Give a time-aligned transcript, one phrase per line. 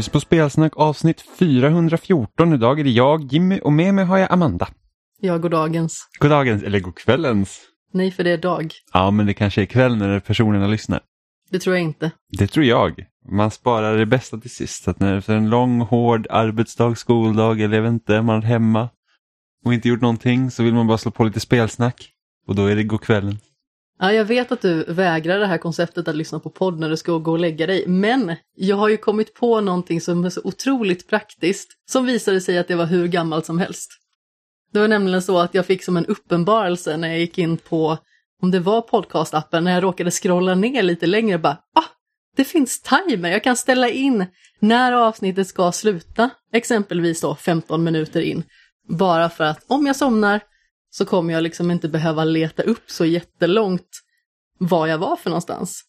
[0.00, 2.54] Lyssnar på Spelsnack avsnitt 414.
[2.54, 4.68] Idag är det jag, Jimmy och med mig har jag Amanda.
[5.20, 6.08] Ja, goddagens.
[6.18, 7.60] Goddagens, eller godkvällens.
[7.92, 8.72] Nej, för det är dag.
[8.92, 11.00] Ja, men det kanske är kväll när personerna lyssnar.
[11.50, 12.10] Det tror jag inte.
[12.38, 13.04] Det tror jag.
[13.30, 14.84] Man sparar det bästa till sist.
[14.84, 18.46] Så att när efter en lång, hård arbetsdag, skoldag eller jag vet inte, man är
[18.46, 18.88] hemma
[19.64, 22.10] och inte gjort någonting så vill man bara slå på lite spelsnack.
[22.46, 23.38] Och då är det godkvällen.
[24.02, 26.96] Ja, jag vet att du vägrar det här konceptet att lyssna på podd när du
[26.96, 30.40] ska gå och lägga dig, men jag har ju kommit på någonting som är så
[30.44, 33.90] otroligt praktiskt, som visade sig att det var hur gammalt som helst.
[34.72, 37.98] Det var nämligen så att jag fick som en uppenbarelse när jag gick in på,
[38.42, 41.84] om det var podcastappen, när jag råkade scrolla ner lite längre bara, ah,
[42.36, 44.26] det finns timer, jag kan ställa in
[44.60, 48.42] när avsnittet ska sluta, exempelvis då 15 minuter in.
[48.88, 50.40] Bara för att om jag somnar
[50.90, 53.88] så kommer jag liksom inte behöva leta upp så jättelångt
[54.58, 55.84] var jag var för någonstans.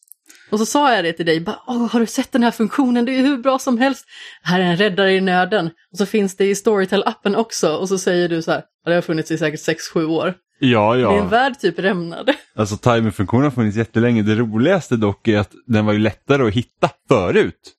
[0.52, 3.06] Och så sa jag det till dig, bara, Åh, har du sett den här funktionen?
[3.06, 4.06] Det är hur bra som helst.
[4.42, 5.70] Här är en räddare i nöden.
[5.92, 7.76] Och så finns det i Storytel-appen också.
[7.76, 9.60] Och så säger du så här, det har funnits i säkert
[9.96, 10.34] 6-7 år.
[10.60, 11.16] Ja, ja.
[11.16, 12.36] Min värld typ rämnade.
[12.56, 14.22] Alltså timerfunktionen har funnits jättelänge.
[14.22, 17.74] Det roligaste dock är att den var ju lättare att hitta förut.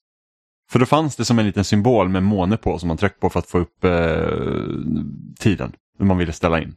[0.70, 3.30] För då fanns det som en liten symbol med måne på som man tryckte på
[3.30, 3.90] för att få upp eh,
[5.40, 5.72] tiden.
[5.98, 6.74] När man ville ställa in.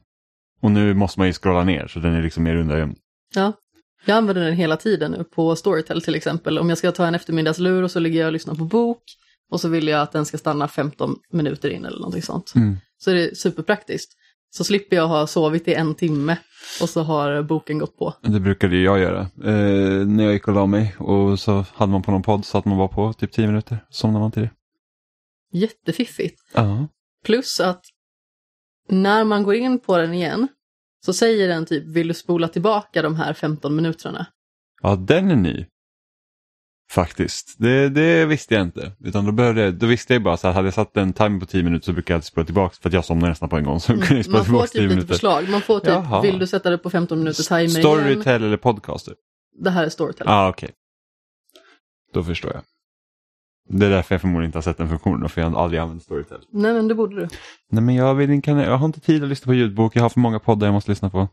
[0.62, 2.98] Och nu måste man ju scrolla ner så den är liksom mer undangömd.
[3.36, 3.54] Ja,
[4.06, 6.60] jag använder den hela tiden nu på Storytel till exempel.
[6.60, 9.04] Om jag ska ta en eftermiddagslur och så ligger jag och lyssnar på bok
[9.52, 12.54] och så vill jag att den ska stanna 15 minuter in eller någonting sånt.
[12.56, 12.78] Mm.
[12.98, 14.12] Så är det superpraktiskt.
[14.50, 16.38] Så slipper jag ha sovit i en timme
[16.82, 18.14] och så har boken gått på.
[18.22, 19.20] Det brukade jag göra.
[19.22, 22.58] Eh, när jag gick och la mig och så hade man på någon podd så
[22.58, 23.86] att man var på typ 10 minuter.
[23.90, 24.52] Somnade man till det.
[25.52, 26.42] Jättefiffigt.
[26.54, 26.88] Ja.
[27.26, 27.86] Plus att
[28.90, 30.48] när man går in på den igen
[31.06, 34.26] så säger den typ vill du spola tillbaka de här 15 minuterna?
[34.82, 35.66] Ja, den är ny.
[36.92, 37.56] Faktiskt.
[37.60, 38.92] Det, det visste jag inte.
[39.00, 41.46] Utan då, började, då visste jag bara så att hade jag satt en timer på
[41.46, 43.64] 10 minuter så brukar jag alltid spola tillbaka för att jag somnar nästan på en
[43.64, 43.80] gång.
[43.80, 45.14] Så kunde jag spola Mm, Man får tillbaka 10 typ lite minuter.
[45.14, 45.50] förslag.
[45.50, 46.22] Man får typ, Jaha.
[46.22, 47.72] vill du sätta det på 15 minuter timer igen?
[47.72, 49.14] Storytel eller podcaster?
[49.60, 50.28] Det här är Storytel.
[50.28, 50.70] Ah, okej.
[52.14, 52.62] Då förstår jag.
[53.70, 56.04] Det är därför jag förmodligen inte har sett den funktionen, för jag har aldrig använt
[56.04, 56.42] Storytel.
[56.50, 57.28] Nej men det borde du.
[57.70, 60.10] Nej, men jag, vill, kan, jag har inte tid att lyssna på ljudbok, jag har
[60.10, 61.28] för många poddar jag måste lyssna på.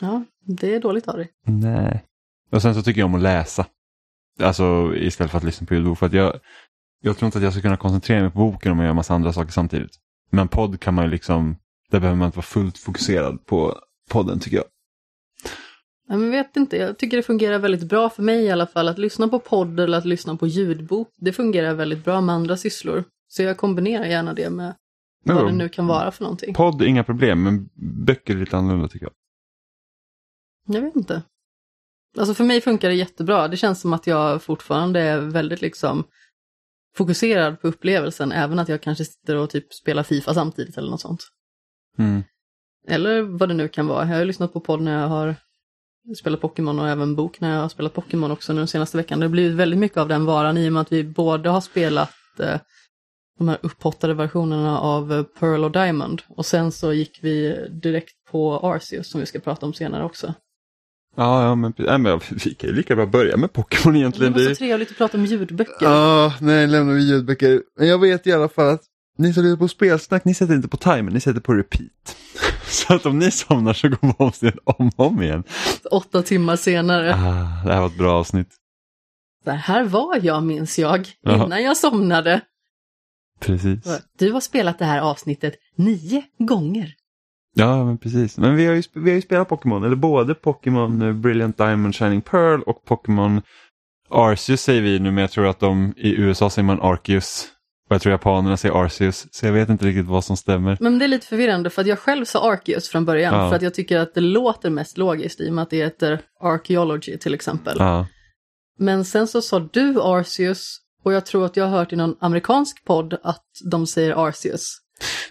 [0.00, 1.28] Ja, det är dåligt av dig.
[1.46, 2.04] Nej.
[2.50, 3.66] Och sen så tycker jag om att läsa.
[4.40, 5.98] Alltså istället för att lyssna på ljudbok.
[5.98, 6.40] För att jag,
[7.02, 9.14] jag tror inte att jag ska kunna koncentrera mig på boken om jag gör massa
[9.14, 9.96] andra saker samtidigt.
[10.30, 11.56] Men podd kan man ju liksom,
[11.90, 13.78] där behöver man inte vara fullt fokuserad på
[14.10, 14.66] podden tycker jag.
[16.10, 18.88] Ja, men vet inte, jag tycker det fungerar väldigt bra för mig i alla fall.
[18.88, 22.56] Att lyssna på podd eller att lyssna på ljudbok, det fungerar väldigt bra med andra
[22.56, 23.04] sysslor.
[23.28, 24.74] Så jag kombinerar gärna det med
[25.24, 26.54] Jo, vad det nu kan vara för någonting.
[26.54, 27.68] Podd, inga problem, men
[28.06, 29.12] böcker är lite annorlunda tycker jag.
[30.76, 31.22] Jag vet inte.
[32.18, 33.48] Alltså för mig funkar det jättebra.
[33.48, 36.04] Det känns som att jag fortfarande är väldigt liksom
[36.96, 41.00] fokuserad på upplevelsen, även att jag kanske sitter och typ spelar Fifa samtidigt eller något
[41.00, 41.22] sånt.
[41.98, 42.22] Mm.
[42.88, 44.08] Eller vad det nu kan vara.
[44.08, 45.36] Jag har lyssnat på podd när jag har
[46.18, 49.20] spelat Pokémon och även bok när jag har spelat Pokémon också nu den senaste veckan.
[49.20, 51.60] Det har blivit väldigt mycket av den varan i och med att vi både har
[51.60, 52.60] spelat eh,
[53.38, 58.14] de här upphottade versionerna av eh, Pearl och Diamond och sen så gick vi direkt
[58.30, 60.34] på Arceus som vi ska prata om senare också.
[61.16, 64.32] Ja, ja men, nej, men vi kan ju lika bra börja med Pokémon Det egentligen.
[64.32, 65.74] var så Det- trevligt att prata om ljudböcker.
[65.86, 67.62] Ja, nej, lämnar vi ljudböcker.
[67.78, 68.82] Men jag vet i alla fall att
[69.18, 72.16] ni som lyssnar på spelsnack, ni sätter inte på timer, ni sätter på repeat.
[72.72, 75.44] Så att om ni somnar så går avsnittet om och om igen.
[75.90, 77.14] Åtta timmar senare.
[77.14, 78.54] Ah, det här var ett bra avsnitt.
[79.44, 82.40] Så här var jag minns jag, innan jag somnade.
[83.40, 84.00] Precis.
[84.18, 86.94] Du har spelat det här avsnittet nio gånger.
[87.54, 88.38] Ja, men precis.
[88.38, 91.94] Men vi har ju, vi har ju spelat Pokémon, eller både Pokémon eh, Brilliant Diamond
[91.94, 93.42] Shining Pearl och Pokémon
[94.10, 97.48] Arceus säger vi nu, men jag tror att de i USA säger man Arceus.
[97.90, 100.76] Och jag tror japanerna säger Arceus, så jag vet inte riktigt vad som stämmer.
[100.80, 103.34] Men det är lite förvirrande för att jag själv sa Arceus från början.
[103.34, 103.48] Ja.
[103.48, 106.20] För att jag tycker att det låter mest logiskt i och med att det heter
[106.40, 107.76] Archaeology till exempel.
[107.78, 108.06] Ja,
[108.78, 112.16] Men sen så sa du Arceus och jag tror att jag har hört i någon
[112.20, 114.76] amerikansk podd att de säger Arceus.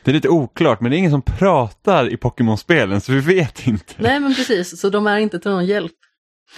[0.03, 3.67] det är lite oklart, men det är ingen som pratar i Pokémon-spelen, så vi vet
[3.67, 3.93] inte.
[3.97, 5.95] Nej men precis, så de är inte till någon hjälp.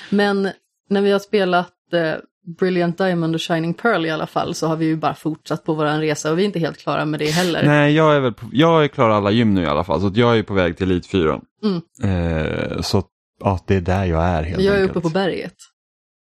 [0.09, 0.49] Men
[0.89, 2.13] när vi har spelat eh,
[2.59, 5.73] Brilliant Diamond och Shining Pearl i alla fall så har vi ju bara fortsatt på
[5.73, 7.65] våran resa och vi är inte helt klara med det heller.
[7.65, 10.11] Nej, jag är väl på, jag är klar alla gym nu i alla fall, så
[10.15, 11.41] jag är på väg till 4.
[11.63, 11.81] Mm.
[12.03, 13.03] Eh, så
[13.39, 14.97] ja, det är där jag är helt jag är enkelt.
[14.97, 15.55] uppe på berget.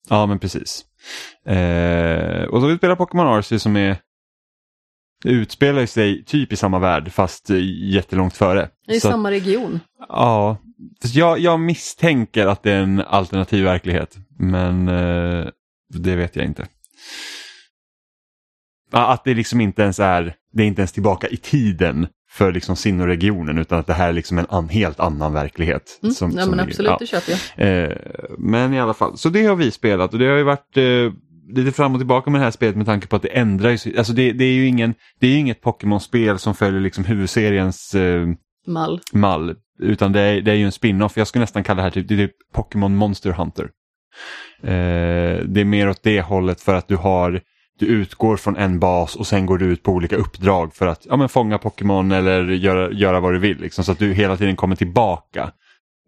[0.10, 0.86] Ja, men precis.
[1.46, 3.98] Eh, och så vi spelar Pokémon Arceus som är
[5.26, 7.58] utspelar sig typ i samma värld fast eh,
[7.94, 8.70] jättelångt före.
[8.88, 9.80] Är Så samma region.
[10.10, 10.58] Ja,
[11.14, 14.18] jag, jag misstänker att det är en alternativ verklighet.
[14.40, 15.48] Men eh,
[15.90, 16.68] det vet jag inte.
[18.92, 22.76] Att det liksom inte ens är, det är inte ens tillbaka i tiden för liksom
[22.76, 26.00] Sinnoh-regionen utan att det här är liksom en an, helt annan verklighet.
[26.04, 26.14] Mm.
[26.16, 26.98] som- ja, som men ligger- absolut, ja.
[27.00, 27.84] det köper jag.
[27.92, 27.98] Eh,
[28.38, 31.14] men i alla fall, så det har vi spelat och det har ju varit eh,
[31.56, 33.98] lite fram och tillbaka med det här spelet med tanke på att det ändrar sig.
[33.98, 37.96] Alltså det, det är ju ingen, det är ju inget Pokémon-spel som följer liksom huvudseriens
[37.96, 38.28] eh,
[38.68, 39.00] Mall.
[39.14, 39.56] mall.
[39.80, 41.18] Utan det är, det är ju en spin-off.
[41.18, 43.70] Jag skulle nästan kalla det här typ, det är typ Pokémon Monster Hunter.
[44.64, 47.42] Eh, det är mer åt det hållet för att du har
[47.80, 51.06] du utgår från en bas och sen går du ut på olika uppdrag för att
[51.10, 53.60] ja, men fånga Pokémon eller göra, göra vad du vill.
[53.60, 55.52] Liksom, så att du hela tiden kommer tillbaka.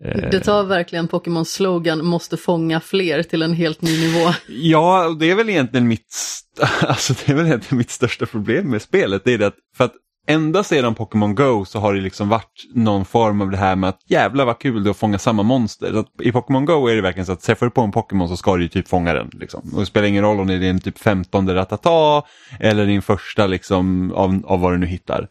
[0.03, 4.33] Eh, Det tar verkligen Pokémons slogan måste fånga fler till en helt ny nivå.
[4.47, 6.15] Ja, och det är väl egentligen mitt,
[6.81, 9.21] alltså det är väl egentligen mitt största problem med spelet.
[9.25, 9.93] Det är det att, för att
[10.27, 13.89] ända sedan Pokémon Go så har det liksom varit någon form av det här med
[13.89, 15.91] att jävla vad kul det är att fånga samma monster.
[15.91, 18.27] Så att I Pokémon Go är det verkligen så att träffar du på en Pokémon
[18.27, 19.29] så ska du ju typ fånga den.
[19.33, 19.71] Liksom.
[19.73, 22.23] Och det spelar ingen roll om det är din typ 15 Ratata
[22.59, 25.27] eller din första liksom av, av vad du nu hittar.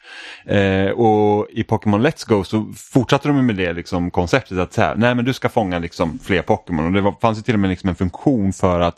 [0.46, 4.82] Eh, och i Pokémon Let's Go så fortsatte de med det liksom, konceptet att så
[4.82, 6.86] här, nej men du ska fånga liksom, fler Pokémon.
[6.86, 8.96] Och det var, fanns ju till och med liksom en funktion för att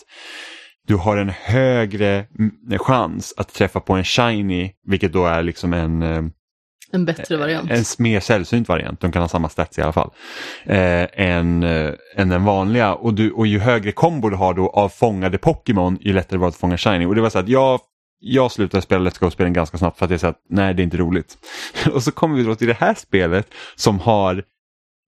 [0.87, 5.73] du har en högre mm, chans att träffa på en shiny, vilket då är liksom
[5.73, 6.23] en, eh,
[6.93, 7.71] En bättre variant.
[7.71, 10.11] en mer sällsynt variant, de kan ha samma stats i alla fall,
[10.65, 12.95] eh, än, eh, än den vanliga.
[12.95, 16.47] Och, du, och ju högre kombo du har då av fångade Pokémon, ju lättare var
[16.47, 17.07] det att fånga shiny.
[17.07, 17.81] Och det var så att jag,
[18.21, 20.85] jag slutade spela Let's Go-spelen ganska snabbt för att jag sa att nej, det är
[20.85, 21.39] inte roligt.
[21.93, 23.47] och så kommer vi då till det här spelet
[23.77, 24.45] som har,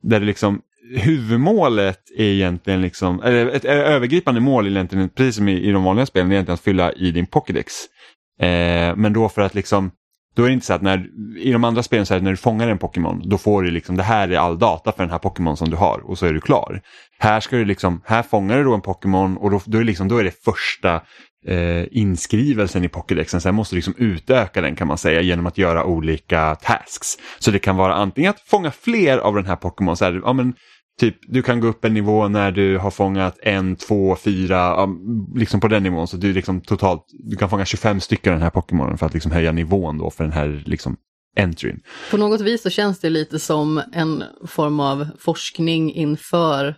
[0.02, 5.48] där det liksom huvudmålet är egentligen liksom, eller ett övergripande mål är egentligen, precis som
[5.48, 7.72] i, i de vanliga spelen, är egentligen att fylla i din Pokédex.
[8.40, 9.90] Eh, men då för att liksom,
[10.36, 11.06] då är det inte så att när,
[11.38, 13.70] i de andra spelen så är det när du fångar en Pokémon, då får du
[13.70, 16.26] liksom, det här är all data för den här Pokémon som du har och så
[16.26, 16.80] är du klar.
[17.18, 19.86] Här ska du liksom, här fångar du då en Pokémon och då, då, är det
[19.86, 20.94] liksom, då är det första
[21.46, 23.40] eh, inskrivelsen i Pokédexen.
[23.40, 27.08] Sen måste du liksom utöka den kan man säga genom att göra olika tasks.
[27.38, 30.32] Så det kan vara antingen att fånga fler av den här Pokémon, så här, ja,
[30.32, 30.54] men,
[31.00, 34.88] Typ, du kan gå upp en nivå när du har fångat en, två, fyra,
[35.34, 36.08] liksom på den nivån.
[36.08, 39.14] Så du liksom totalt, du kan fånga 25 stycken av den här Pokémonen för att
[39.14, 40.96] liksom höja nivån då för den här liksom
[41.36, 41.80] entryn.
[42.10, 46.76] På något vis så känns det lite som en form av forskning inför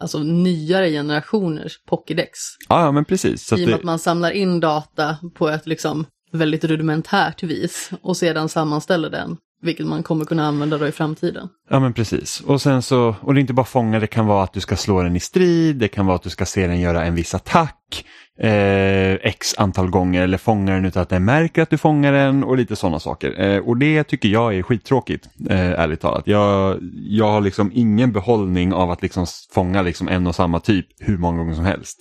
[0.00, 2.30] alltså nyare generationers Pokédex.
[2.68, 3.46] Ja, ja men precis.
[3.46, 7.42] Så I och med det, att man samlar in data på ett liksom väldigt rudimentärt
[7.42, 11.48] vis och sedan sammanställer den, vilket man kommer kunna använda då i framtiden.
[11.70, 12.40] ja men precis.
[12.40, 14.76] Och sen så, och det är inte bara fånga, det kan vara att du ska
[14.76, 17.34] slå den i strid, det kan vara att du ska se den göra en viss
[17.34, 18.04] attack
[18.40, 22.44] eh, x antal gånger eller fånga den utan att den märker att du fångar den
[22.44, 23.40] och lite sådana saker.
[23.40, 26.26] Eh, och det tycker jag är skittråkigt, eh, ärligt talat.
[26.26, 30.86] Jag, jag har liksom ingen behållning av att liksom fånga liksom en och samma typ
[30.98, 31.98] hur många gånger som helst.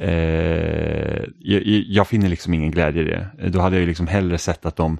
[0.00, 3.48] Eh, jag, jag finner liksom ingen glädje i det.
[3.48, 4.98] Då hade jag ju liksom hellre sett att de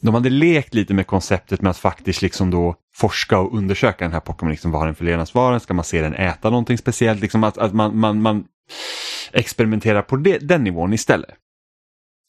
[0.00, 4.12] de hade lekt lite med konceptet med att faktiskt liksom då forska och undersöka den
[4.12, 4.50] här Pokémon.
[4.50, 5.60] Liksom, vad har den för levnadsvara?
[5.60, 7.20] Ska man se den äta någonting speciellt?
[7.20, 8.44] Liksom att, att man, man, man
[9.32, 11.34] experimenterar på det, den nivån istället.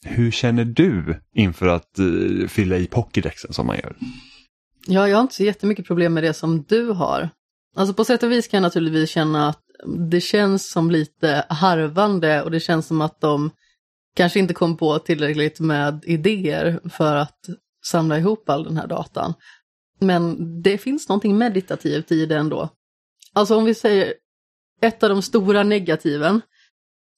[0.05, 3.95] Hur känner du inför att uh, fylla i Pokédexen som man gör?
[4.87, 7.29] Ja, jag har inte så jättemycket problem med det som du har.
[7.75, 9.61] Alltså på sätt och vis kan jag naturligtvis känna att
[10.09, 13.51] det känns som lite harvande och det känns som att de
[14.15, 17.39] kanske inte kom på tillräckligt med idéer för att
[17.85, 19.33] samla ihop all den här datan.
[19.99, 22.69] Men det finns någonting meditativt i det ändå.
[23.33, 24.13] Alltså om vi säger
[24.81, 26.41] ett av de stora negativen,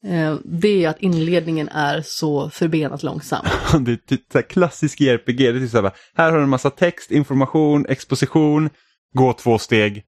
[0.06, 3.46] eh, det är att inledningen är så förbenat långsam.
[3.86, 5.38] det är typ så här klassisk JRPG.
[5.38, 8.70] Det är typ så här, här har du en massa text, information, exposition,
[9.14, 10.04] gå två steg,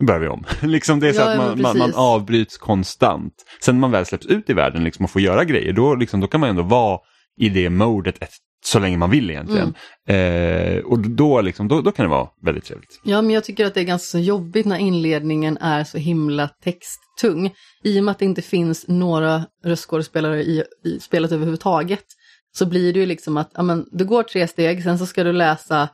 [0.00, 0.44] börjar vi om.
[0.62, 3.34] liksom det är så Ja, att man, man, man avbryts konstant.
[3.64, 6.20] Sen när man väl släpps ut i världen liksom och får göra grejer, då, liksom,
[6.20, 7.00] då kan man ändå vara
[7.40, 9.74] i det modet ett, så länge man vill egentligen.
[10.06, 10.76] Mm.
[10.76, 13.00] Eh, och då, liksom, då, då kan det vara väldigt trevligt.
[13.04, 17.54] Ja, men jag tycker att det är ganska jobbigt när inledningen är så himla texttung.
[17.84, 22.04] I och med att det inte finns några röstskådespelare i, i spelet överhuvudtaget
[22.52, 25.24] så blir det ju liksom att ja, men, du går tre steg, sen så ska
[25.24, 25.88] du läsa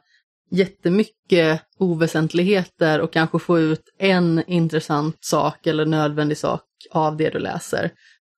[0.50, 7.38] jättemycket oväsentligheter och kanske få ut en intressant sak eller nödvändig sak av det du
[7.38, 7.90] läser.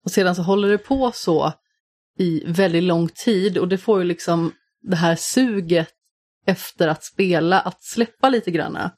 [0.04, 1.52] Och sedan så håller det på så
[2.18, 5.88] i väldigt lång tid och det får ju liksom det här suget
[6.46, 8.90] efter att spela att släppa lite granna.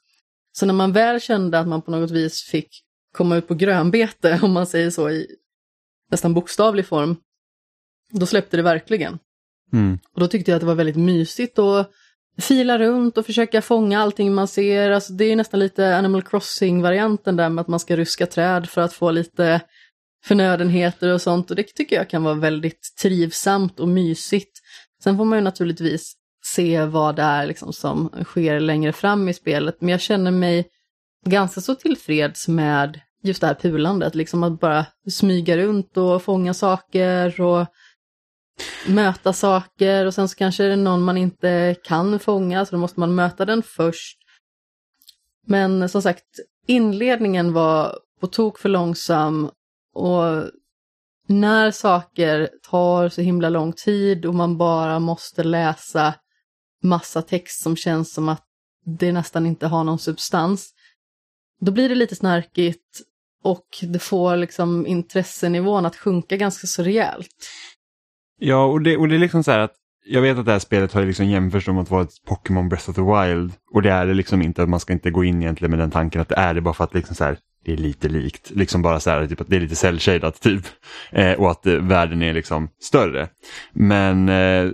[0.51, 2.69] Så när man väl kände att man på något vis fick
[3.13, 5.27] komma ut på grönbete, om man säger så i
[6.11, 7.15] nästan bokstavlig form,
[8.11, 9.19] då släppte det verkligen.
[9.73, 9.99] Mm.
[10.13, 11.91] Och då tyckte jag att det var väldigt mysigt att
[12.37, 14.91] fila runt och försöka fånga allting man ser.
[14.91, 18.81] Alltså det är nästan lite Animal Crossing-varianten där med att man ska ruska träd för
[18.81, 19.61] att få lite
[20.23, 21.49] förnödenheter och sånt.
[21.49, 24.59] Och det tycker jag kan vara väldigt trivsamt och mysigt.
[25.03, 26.13] Sen får man ju naturligtvis
[26.45, 30.67] se vad det är liksom som sker längre fram i spelet, men jag känner mig
[31.25, 36.53] ganska så tillfreds med just det här pulandet, liksom att bara smyga runt och fånga
[36.53, 37.67] saker och
[38.87, 40.05] möta saker.
[40.05, 43.15] Och sen så kanske det är någon man inte kan fånga så då måste man
[43.15, 44.17] möta den först.
[45.47, 46.25] Men som sagt,
[46.67, 49.49] inledningen var på tok för långsam
[49.93, 50.49] och
[51.27, 56.13] när saker tar så himla lång tid och man bara måste läsa
[56.83, 58.43] massa text som känns som att
[58.85, 60.73] det nästan inte har någon substans,
[61.59, 63.01] då blir det lite snarkigt
[63.43, 67.49] och det får liksom intressenivån att sjunka ganska så rejält.
[68.39, 70.59] Ja, och det, och det är liksom så här att jag vet att det här
[70.59, 73.91] spelet har liksom jämförts med att vara ett Pokémon Breath of the Wild och det
[73.91, 76.35] är det liksom inte, man ska inte gå in egentligen med den tanken att det
[76.35, 79.09] är det bara för att liksom så här, det är lite likt, liksom bara så
[79.09, 79.99] här, typ att det är lite cell
[80.41, 80.65] typ
[81.11, 83.27] eh, och att eh, världen är liksom större.
[83.73, 84.65] Men eh,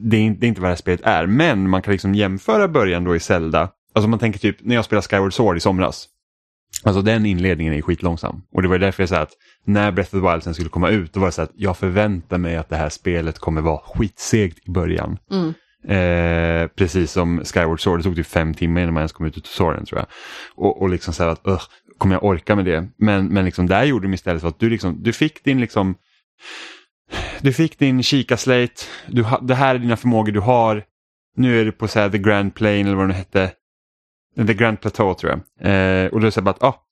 [0.00, 2.68] det, är, det är inte vad det här spelet är, men man kan liksom jämföra
[2.68, 6.08] början då i Zelda, alltså man tänker typ när jag spelade Skyward Sword i somras,
[6.84, 8.42] Alltså den inledningen är skitlångsam.
[8.52, 9.32] Och det var därför jag sa att
[9.64, 11.76] när Breath of the Wild sen skulle komma ut, då var det så att jag
[11.76, 15.18] förväntar mig att det här spelet kommer vara skitsegt i början.
[15.30, 15.54] Mm.
[15.84, 19.36] Eh, precis som Skyward Sword, det tog typ fem timmar innan man ens kom ut
[19.36, 20.06] ur tutorialen tror jag.
[20.54, 21.60] Och, och liksom så här att, uh,
[22.02, 22.88] kommer jag orka med det?
[22.96, 25.94] Men, men liksom där gjorde de istället så att du, liksom, du fick din liksom
[27.40, 30.84] du fick din kikarslate, du, det här är dina förmågor du har.
[31.36, 33.52] Nu är du på så här, The Grand Plane eller vad det nu hette.
[34.46, 35.40] The Grand Plateau tror jag.
[35.70, 36.82] Eh, och då säger bara att, ah,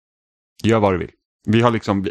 [0.62, 1.10] gör vad du vill.
[1.46, 2.06] Vi har liksom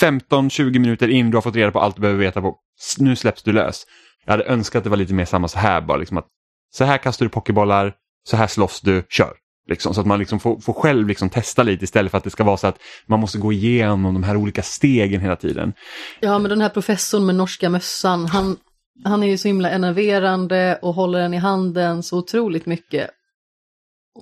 [0.00, 2.58] 15-20 minuter in, du har fått reda på allt du behöver veta på.
[2.98, 3.86] Nu släpps du lös.
[4.24, 6.26] Jag hade önskat att det var lite mer samma så här bara, liksom att
[6.74, 7.94] så här kastar du pokébollar,
[8.28, 9.34] så här slåss du, kör.
[9.68, 12.30] Liksom, så att man liksom får, får själv liksom testa lite istället för att det
[12.30, 15.72] ska vara så att man måste gå igenom de här olika stegen hela tiden.
[16.20, 18.56] Ja, men den här professorn med norska mössan, han,
[19.04, 23.10] han är ju så himla enerverande och håller den i handen så otroligt mycket.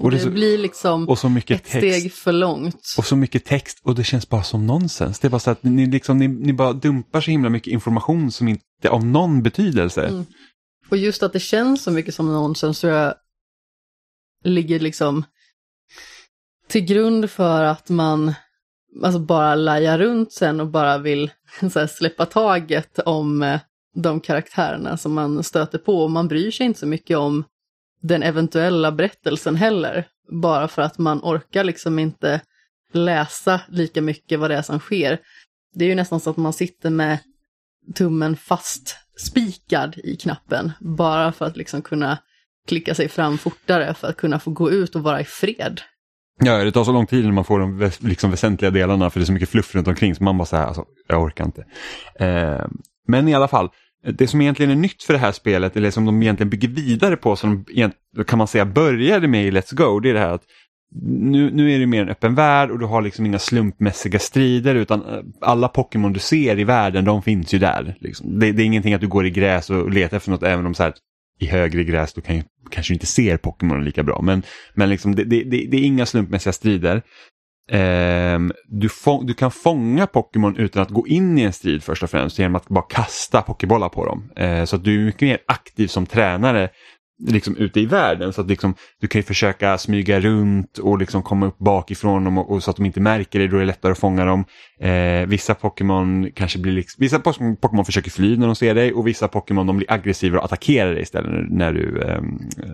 [0.01, 2.95] Och, det, det så, blir liksom och så mycket ett text, steg för långt.
[2.99, 5.19] Och så mycket text och det känns bara som nonsens.
[5.19, 8.33] Det är bara så att ni, liksom, ni, ni bara dumpar så himla mycket information
[8.33, 10.07] som inte av någon betydelse.
[10.07, 10.27] Mm.
[10.91, 13.15] Och just att det känns så mycket som nonsens tror jag
[14.45, 15.25] ligger liksom
[16.69, 18.35] till grund för att man
[19.03, 23.61] alltså bara lajar runt sen och bara vill här, släppa taget om eh,
[23.95, 26.03] de karaktärerna som man stöter på.
[26.03, 27.45] Och man bryr sig inte så mycket om
[28.03, 30.07] den eventuella berättelsen heller.
[30.43, 32.41] Bara för att man orkar liksom inte
[32.93, 35.21] läsa lika mycket vad det är som sker.
[35.75, 37.19] Det är ju nästan så att man sitter med
[37.95, 42.19] tummen fast spikad i knappen bara för att liksom kunna
[42.68, 45.80] klicka sig fram fortare för att kunna få gå ut och vara i fred.
[46.40, 49.25] Ja, det tar så lång tid när man får de liksom väsentliga delarna för det
[49.25, 51.64] är så mycket fluff runt omkring så man bara så här, alltså, jag orkar inte.
[52.14, 52.66] Eh,
[53.09, 53.68] men i alla fall,
[54.04, 57.16] det som egentligen är nytt för det här spelet, eller som de egentligen bygger vidare
[57.16, 57.64] på, som
[58.12, 60.44] de kan man säga började med i Let's Go, det är det här att
[61.02, 64.75] nu, nu är det mer en öppen värld och du har liksom inga slumpmässiga strider
[64.75, 67.97] utan eh, alla Pokémon du ser i världen de finns ju där.
[68.00, 68.38] Liksom.
[68.38, 70.75] Det, det, är ingenting att du går i gräs och letar efter något även om
[70.75, 70.94] så här,
[71.41, 74.21] i högre gräs du kan ju, kanske inte ser Pokémon lika bra.
[74.23, 74.43] Men,
[74.75, 77.03] men liksom, det, det, det, är inga slumpmässiga strider.
[77.71, 78.38] Eh,
[78.69, 78.88] du,
[79.23, 82.55] du, kan fånga Pokémon utan att gå in i en strid först och främst genom
[82.55, 84.31] att bara kasta Pokébollar på dem.
[84.37, 86.71] Eh, så att du är mycket mer aktiv som tränare
[87.23, 88.33] liksom ute i världen.
[88.33, 92.38] Så att liksom, du kan ju försöka smyga runt och liksom komma upp bakifrån dem
[92.38, 94.44] och, och så att de inte märker det, då är det lättare att fånga dem.
[94.80, 99.06] Eh, vissa Pokémon kanske blir liksom, vissa Pokémon försöker fly när de ser dig och
[99.06, 102.71] vissa Pokémon de blir aggressiva och attackerar dig istället när, du, ehm, eh,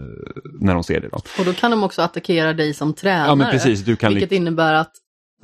[0.61, 1.11] när de ser dig.
[1.13, 1.19] Då.
[1.39, 3.29] Och då kan de också attackera dig som tränare.
[3.29, 4.93] Ja, men precis, du kan vilket innebär att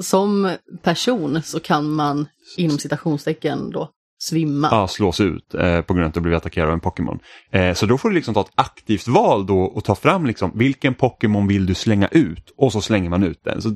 [0.03, 2.27] som person så kan man
[2.57, 4.69] inom citationstecken då svimma.
[4.71, 7.19] Ja, slås ut eh, på grund av att du blivit attackerad av en Pokémon.
[7.51, 10.53] Eh, så då får du liksom ta ett aktivt val då och ta fram liksom
[10.55, 13.63] vilken Pokémon vill du slänga ut och så slänger man ut den.
[13.63, 13.71] Så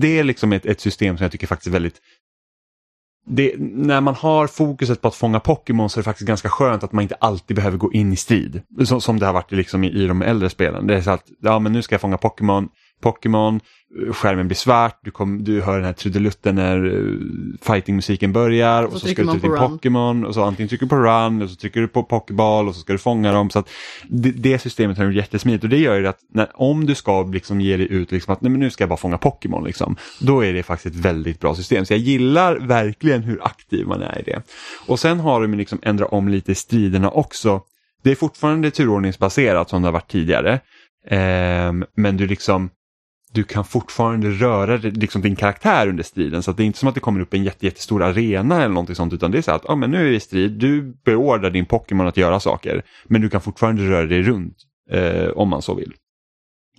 [0.00, 2.00] Det är liksom ett, ett system som jag tycker faktiskt är väldigt
[3.30, 6.84] det, när man har fokuset på att fånga Pokémon så är det faktiskt ganska skönt
[6.84, 8.62] att man inte alltid behöver gå in i strid.
[8.84, 10.86] Som, som det har varit liksom i, i de äldre spelen.
[10.86, 12.68] Det är så att ja, men nu ska jag fånga Pokémon,
[13.00, 13.60] Pokémon,
[14.12, 17.20] skärmen blir svart, du, kom, du hör den här trudelutten när uh,
[17.62, 20.86] fightingmusiken börjar och så, och så ska du ta din Pokémon och så antingen trycker
[20.86, 23.50] du på run och så trycker du på Pokéball och så ska du fånga dem.
[23.50, 23.68] Så att
[24.08, 27.22] det, det systemet har gjort jättesmidigt och det gör ju att när, om du ska
[27.22, 29.96] liksom ge dig ut liksom att nej, men nu ska jag bara fånga Pokémon, liksom,
[30.20, 31.86] då är det faktiskt ett väldigt bra system.
[31.86, 34.42] Så jag gillar verkligen hur aktiv man är i det.
[34.86, 37.62] Och sen har de liksom ändrat om lite striderna också.
[38.02, 40.60] Det är fortfarande turordningsbaserat som det har varit tidigare.
[41.10, 42.70] Eh, men du liksom
[43.32, 46.42] du kan fortfarande röra liksom din karaktär under striden.
[46.42, 48.96] Så det är inte som att det kommer upp en jätte, jättestor arena eller någonting
[48.96, 51.50] sånt utan det är så att ah, men nu är vi i strid, du beordrar
[51.50, 54.56] din Pokémon att göra saker men du kan fortfarande röra dig runt
[54.90, 55.94] eh, om man så vill.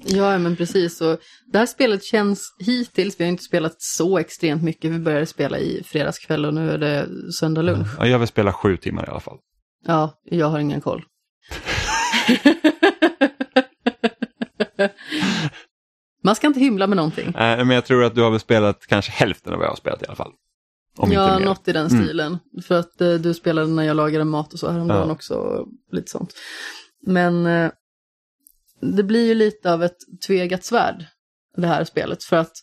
[0.06, 1.02] Ja, men precis.
[1.02, 1.20] Och
[1.52, 5.58] det här spelet känns hittills, vi har inte spelat så extremt mycket, vi började spela
[5.60, 7.88] i fredagskväll och nu är det söndag lunch.
[7.98, 9.38] Ja, jag vill spela sju timmar i alla fall.
[9.86, 11.04] Ja, jag har ingen koll.
[16.24, 17.34] Man ska inte hymla med någonting.
[17.36, 19.78] Nej, men jag tror att du har väl spelat kanske hälften av vad jag har
[19.78, 20.32] spelat i alla fall.
[20.98, 22.04] Om ja, något i den mm.
[22.04, 22.28] stilen.
[22.28, 22.64] Mm.
[22.64, 25.14] För att eh, du spelade när jag lagade mat och så häromdagen ja.
[25.14, 25.66] också.
[25.92, 26.34] Lite sånt.
[27.06, 27.72] Men eh,
[28.82, 29.98] det blir ju lite av ett
[30.28, 31.06] tvegat svärd,
[31.58, 32.24] det här spelet.
[32.24, 32.54] För att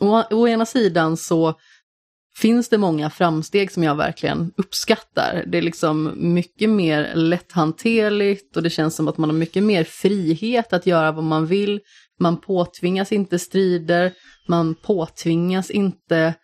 [0.00, 1.54] å, å ena sidan så
[2.36, 5.44] finns det många framsteg som jag verkligen uppskattar.
[5.46, 9.84] Det är liksom mycket mer lätthanterligt och det känns som att man har mycket mer
[9.84, 11.80] frihet att göra vad man vill.
[12.20, 14.12] Man påtvingas inte strider,
[14.48, 16.34] man påtvingas inte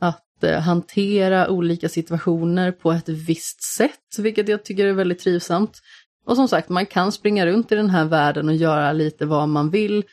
[0.00, 5.80] att eh, hantera olika situationer på ett visst sätt, vilket jag tycker är väldigt trivsamt.
[6.26, 9.48] Och som sagt, man kan springa runt i den här världen och göra lite vad
[9.48, 10.04] man vill.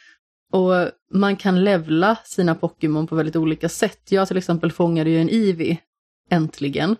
[0.52, 4.12] Och man kan levla sina Pokémon på väldigt olika sätt.
[4.12, 5.78] Jag till exempel fångade ju en Eevee,
[6.30, 6.96] äntligen.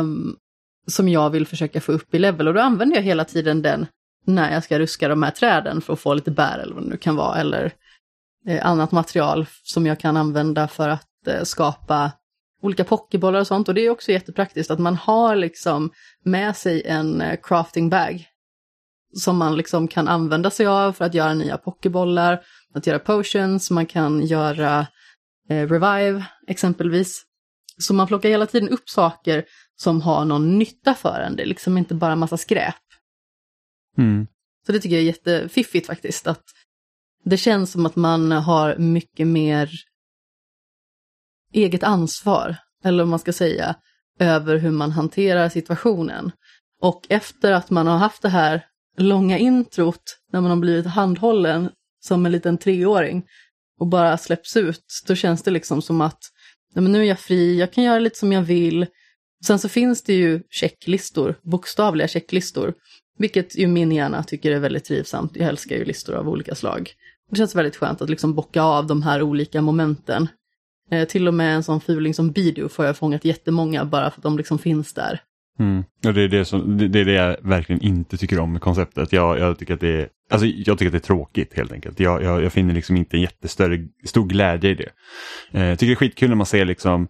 [0.00, 0.36] Um,
[0.86, 3.86] som jag vill försöka få upp i level och då använder jag hela tiden den
[4.26, 6.88] när jag ska ruska de här träden för att få lite bär eller vad det
[6.88, 7.36] nu kan vara.
[7.36, 7.72] Eller
[8.46, 12.12] eh, annat material som jag kan använda för att eh, skapa
[12.62, 13.68] olika pokébollar och sånt.
[13.68, 15.90] Och det är också jättepraktiskt att man har liksom
[16.24, 18.26] med sig en eh, crafting bag.
[19.14, 22.40] Som man liksom kan använda sig av för att göra nya pokébollar,
[22.74, 24.86] att göra potions, man kan göra
[25.50, 27.22] eh, revive exempelvis.
[27.78, 29.44] Så man plockar hela tiden upp saker
[29.76, 32.74] som har någon nytta för en, det är liksom inte bara massa skräp.
[33.98, 34.26] Mm.
[34.66, 36.44] Så det tycker jag är jättefiffigt faktiskt, att
[37.24, 39.70] det känns som att man har mycket mer
[41.52, 43.76] eget ansvar, eller om man ska säga,
[44.18, 46.32] över hur man hanterar situationen.
[46.80, 51.70] Och efter att man har haft det här långa introt, när man har blivit handhållen
[52.00, 53.26] som en liten treåring
[53.80, 56.20] och bara släpps ut, då känns det liksom som att
[56.74, 58.86] men nu är jag fri, jag kan göra lite som jag vill.
[59.44, 62.74] Sen så finns det ju checklistor, bokstavliga checklistor,
[63.18, 65.36] vilket ju min hjärna tycker är väldigt trivsamt.
[65.36, 66.90] Jag älskar ju listor av olika slag.
[67.30, 70.28] Det känns väldigt skönt att liksom bocka av de här olika momenten
[70.90, 74.18] Eh, till och med en sån fuling som video får jag fångat jättemånga bara för
[74.18, 75.20] att de liksom finns där.
[75.58, 75.84] Mm.
[76.06, 78.60] Och det, är det, som, det, det är det jag verkligen inte tycker om med
[78.60, 79.12] konceptet.
[79.12, 82.00] Jag, jag, tycker, att det är, alltså, jag tycker att det är tråkigt helt enkelt.
[82.00, 84.90] Jag, jag, jag finner liksom inte en jättestor stor glädje i det.
[85.52, 87.08] Eh, jag tycker det är skitkul när man ser liksom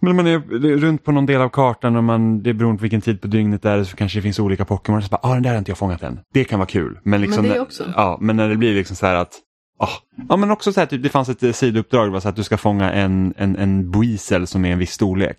[0.00, 0.38] men man är
[0.76, 3.62] runt på någon del av kartan och man, det beror på vilken tid på dygnet
[3.62, 5.02] det är så kanske det finns olika Pokémon.
[5.10, 6.20] Bara, ah, den där har inte jag fångat än.
[6.34, 6.98] Det kan vara kul.
[7.02, 7.84] Men, liksom, men det också.
[7.96, 9.32] Ja, men när det blir liksom så här att
[9.80, 10.24] Oh.
[10.28, 12.56] Ja men också så här, typ, det fanns ett sidouppdrag, var så att du ska
[12.56, 15.36] fånga en, en, en buisel som är en viss storlek.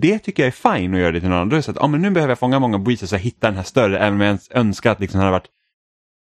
[0.00, 1.48] Det tycker jag är fine att göra det till någon annan.
[1.48, 3.20] Då är det så att, ja, men nu behöver jag fånga många buisel så jag
[3.20, 5.48] hittar den här större, även om jag önskar att liksom, det hade varit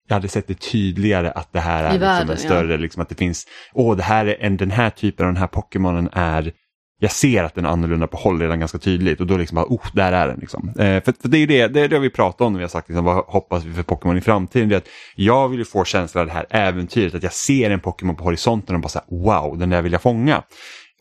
[0.09, 2.77] jag hade sett det tydligare att det här är liksom världen, en större, ja.
[2.77, 5.49] liksom, att det finns, åh det här är en, den här typen av den här
[5.49, 6.53] Pokémonen är
[6.99, 9.67] jag ser att den är annorlunda på håll redan ganska tydligt och då liksom bara,
[9.67, 10.39] oh, där är den.
[10.41, 10.69] Liksom.
[10.69, 12.69] Eh, för, för, det är det, det, är det vi pratat om när vi har
[12.69, 14.69] sagt liksom, vad hoppas vi för Pokémon i framtiden.
[14.69, 17.71] Det är att jag vill ju få känslan av det här äventyret, att jag ser
[17.71, 20.43] en Pokémon på horisonten och bara så här, wow, den där vill jag fånga.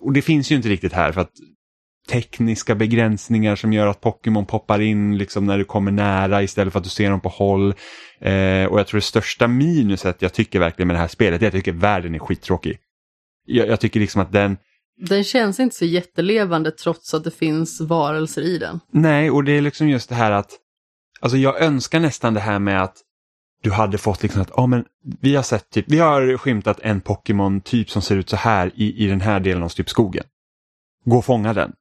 [0.01, 1.31] Och det finns ju inte riktigt här för att
[2.09, 6.79] tekniska begränsningar som gör att Pokémon poppar in liksom när du kommer nära istället för
[6.79, 7.73] att du ser dem på håll.
[8.19, 11.47] Eh, och jag tror det största minuset jag tycker verkligen med det här spelet är
[11.47, 12.77] att jag tycker världen är skittråkig.
[13.45, 14.57] Jag, jag tycker liksom att den,
[14.97, 18.79] den känns inte så jättelevande trots att det finns varelser i den.
[18.91, 20.51] Nej, och det är liksom just det här att,
[21.19, 22.97] alltså jag önskar nästan det här med att
[23.61, 24.85] du hade fått liksom att, ja oh, men
[25.21, 28.71] vi har sett typ, vi har skymtat en Pokémon typ som ser ut så här
[28.75, 30.23] i, i den här delen av typ skogen.
[31.05, 31.73] Gå och fånga den.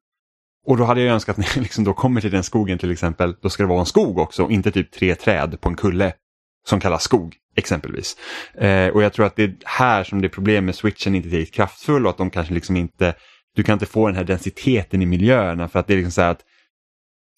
[0.66, 3.35] Och då hade jag önskat att jag liksom då kommer till den skogen till exempel,
[3.42, 6.12] då ska det vara en skog också, inte typ tre träd på en kulle
[6.68, 8.17] som kallas skog exempelvis.
[8.55, 11.29] Eh, och jag tror att det är här som det är problem med switchen inte
[11.29, 13.14] är tillräckligt kraftfull och att de kanske liksom inte,
[13.57, 16.23] du kan inte få den här densiteten i miljöerna för att det är liksom så
[16.23, 16.45] här att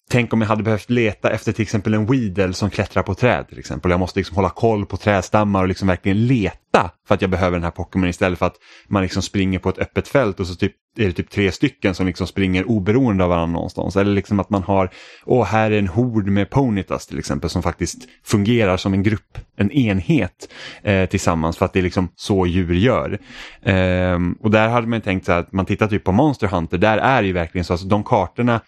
[0.09, 3.47] Tänk om jag hade behövt leta efter till exempel en Weedle som klättrar på träd
[3.49, 3.91] till exempel.
[3.91, 7.57] Jag måste liksom hålla koll på trädstammar och liksom verkligen leta för att jag behöver
[7.57, 8.55] den här Pokémon istället för att
[8.87, 11.95] man liksom springer på ett öppet fält och så typ, är det typ tre stycken
[11.95, 13.95] som liksom springer oberoende av varandra någonstans.
[13.95, 14.89] Eller liksom att man har,
[15.25, 19.37] åh här är en hord med ponitas till exempel som faktiskt fungerar som en grupp,
[19.57, 20.49] en enhet
[20.83, 23.19] eh, tillsammans för att det är liksom så djur gör.
[23.61, 26.97] Eh, och där hade man tänkt så att man tittar typ på Monster Hunter, där
[26.97, 28.61] är det ju verkligen så, alltså de kartorna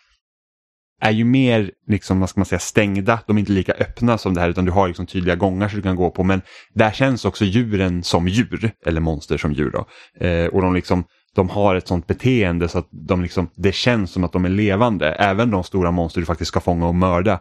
[1.02, 3.20] är ju mer liksom, vad ska man säga, stängda.
[3.28, 5.76] De är inte lika öppna som det här utan du har liksom tydliga gångar som
[5.76, 6.24] du kan gå på.
[6.24, 6.42] Men
[6.74, 9.72] där känns också djuren som djur, eller monster som djur.
[9.72, 9.86] Då.
[10.26, 11.04] Eh, och de, liksom,
[11.40, 14.50] de har ett sånt beteende så att de liksom, det känns som att de är
[14.50, 15.12] levande.
[15.12, 17.40] Även de stora monster du faktiskt ska fånga och mörda.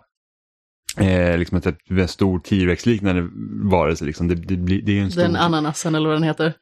[0.98, 3.28] Eh, liksom ett, en stor T-rex-liknande
[3.70, 4.04] varelse.
[4.04, 4.28] Liksom.
[4.28, 5.22] Det, det, det, det är en stor...
[5.22, 6.52] Den ananasen eller vad den heter.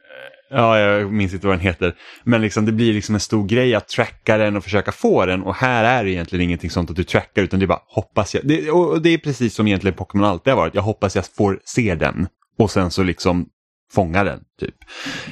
[0.51, 1.95] Ja, jag minns inte vad den heter.
[2.25, 5.43] Men liksom, det blir liksom en stor grej att tracka den och försöka få den.
[5.43, 8.35] Och här är det egentligen ingenting sånt att du trackar utan det är bara hoppas
[8.35, 8.47] jag.
[8.47, 10.75] Det, och det är precis som egentligen Pokémon alltid har varit.
[10.75, 12.29] Jag hoppas jag får se den.
[12.59, 13.47] Och sen så liksom
[13.93, 14.41] fånga den.
[14.61, 14.75] Typ.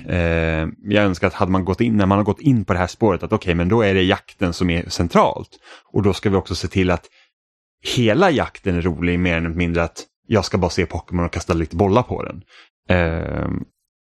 [0.08, 2.78] Eh, jag önskar att hade man gått in, när man har gått in på det
[2.78, 5.50] här spåret att okej okay, men då är det jakten som är centralt.
[5.92, 7.06] Och då ska vi också se till att
[7.96, 11.54] hela jakten är rolig mer än mindre att jag ska bara se Pokémon och kasta
[11.54, 12.42] lite bollar på den.
[12.88, 13.50] Eh,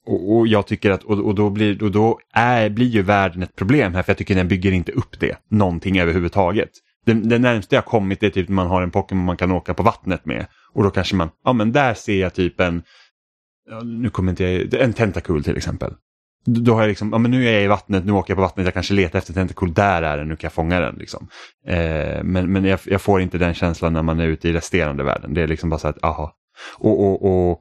[0.06, 3.42] och, och, jag tycker att, och, och då, blir, och då är, blir ju världen
[3.42, 6.70] ett problem här för jag tycker den bygger inte upp det, någonting överhuvudtaget.
[7.06, 9.82] Det, det närmaste jag kommit är typ man har en Pokémon man kan åka på
[9.82, 10.46] vattnet med.
[10.72, 12.82] Och då kanske man, ja men där ser jag typ en,
[13.70, 15.94] ja, nu kommer inte jag, en tentakul till exempel.
[16.44, 18.42] Då har jag liksom, ja men nu är jag i vattnet, nu åker jag på
[18.42, 20.94] vattnet, jag kanske letar efter tentakul, där är den, nu kan jag fånga den.
[20.94, 21.28] Liksom.
[21.66, 25.04] Eh, men men jag, jag, får inte den känslan när man är ute i resterande
[25.04, 25.34] världen.
[25.34, 26.36] Det är liksom bara så att, aha.
[26.78, 27.60] Och, och, och,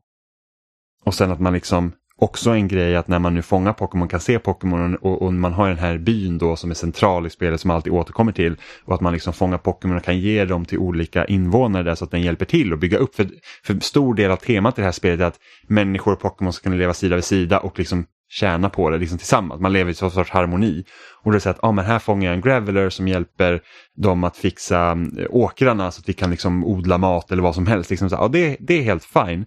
[1.04, 4.20] och sen att man liksom, också en grej att när man nu fångar Pokémon kan
[4.20, 7.62] se Pokémon och, och, man har den här byn då som är central i spelet
[7.62, 8.56] som alltid återkommer till
[8.86, 12.06] och att man liksom fångar Pokémon och kan ge dem till olika invånare där så
[12.06, 13.16] att den hjälper till att bygga upp.
[13.16, 13.30] För,
[13.64, 16.64] för stor del av temat i det här spelet är att människor och Pokémon ska
[16.64, 19.62] kunna leva sida vid sida och liksom tjäna på det liksom tillsammans.
[19.62, 20.84] Man lever i en sorts harmoni.
[21.24, 23.62] Och det är så att ah, men här fångar jag en graveler som hjälper
[23.96, 27.68] dem att fixa eh, åkrarna så att vi kan liksom odla mat eller vad som
[27.68, 27.90] helst.
[27.90, 29.46] Liksom så, ah, det, det är helt fine.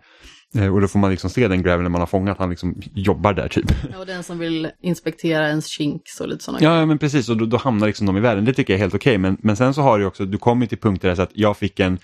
[0.54, 3.32] Eh, och då får man liksom se den graveler man har fångat, han liksom jobbar
[3.32, 3.64] där typ.
[3.92, 7.28] Ja, och den som vill inspektera ens kinks och lite sådana Ja, ja men precis,
[7.28, 8.44] och då, då hamnar liksom de i världen.
[8.44, 9.18] Det tycker jag är helt okej, okay.
[9.18, 11.56] men, men sen så har du också, du kommer till punkter där så att jag
[11.56, 11.98] fick en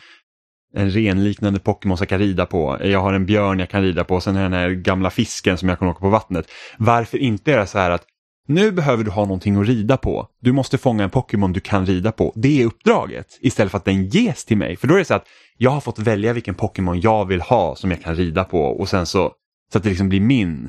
[0.74, 2.78] en renliknande Pokémon som jag kan rida på.
[2.82, 4.20] Jag har en björn jag kan rida på.
[4.20, 6.46] Sen har jag den här gamla fisken som jag kan åka på vattnet.
[6.78, 8.04] Varför inte göra så här att
[8.48, 10.26] nu behöver du ha någonting att rida på.
[10.40, 12.32] Du måste fånga en Pokémon du kan rida på.
[12.36, 13.26] Det är uppdraget.
[13.40, 14.76] Istället för att den ges till mig.
[14.76, 15.26] För då är det så att
[15.58, 18.88] jag har fått välja vilken Pokémon jag vill ha som jag kan rida på och
[18.88, 19.32] sen så,
[19.72, 20.68] så att det liksom blir min.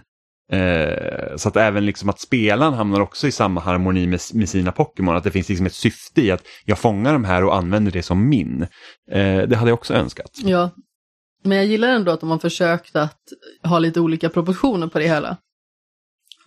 [0.51, 4.71] Eh, så att även liksom att spelaren hamnar också i samma harmoni med, med sina
[4.71, 5.15] Pokémon.
[5.15, 8.03] Att det finns liksom ett syfte i att jag fångar de här och använder det
[8.03, 8.61] som min.
[9.11, 10.31] Eh, det hade jag också önskat.
[10.43, 10.69] Ja,
[11.43, 13.19] men jag gillar ändå att de har försökt att
[13.63, 15.37] ha lite olika proportioner på det hela.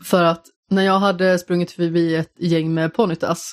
[0.05, 3.53] För att när jag hade sprungit förbi ett gäng med Ponytas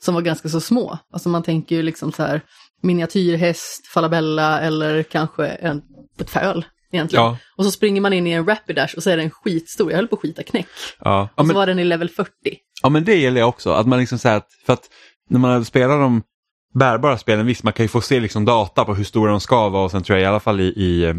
[0.00, 2.40] som var ganska så små, alltså man tänker ju liksom så här
[2.82, 5.82] miniatyrhäst, falabella eller kanske en,
[6.20, 7.24] ett föl egentligen.
[7.24, 7.38] Ja.
[7.56, 10.08] Och så springer man in i en Rapidash och så är den skitstor, jag höll
[10.08, 10.66] på att skita knäck.
[11.00, 11.28] Ja.
[11.34, 12.30] och så men, var den i level 40.
[12.82, 14.84] Ja men det gäller jag också, att man liksom säger att, för att
[15.28, 16.22] när man spelar de
[16.74, 19.68] bärbara spelen, visst man kan ju få se liksom data på hur stora de ska
[19.68, 21.14] vara och sen tror jag i alla fall i, i eh,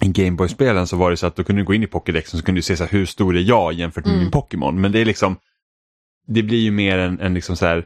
[0.00, 2.44] i Gameboy-spelen så var det så att då kunde du gå in i Pokédexen så
[2.44, 4.22] kunde du se så här, hur stor är jag jämfört med mm.
[4.22, 4.80] min Pokémon.
[4.80, 5.36] Men det är liksom,
[6.26, 7.84] det blir ju mer en, en liksom så här,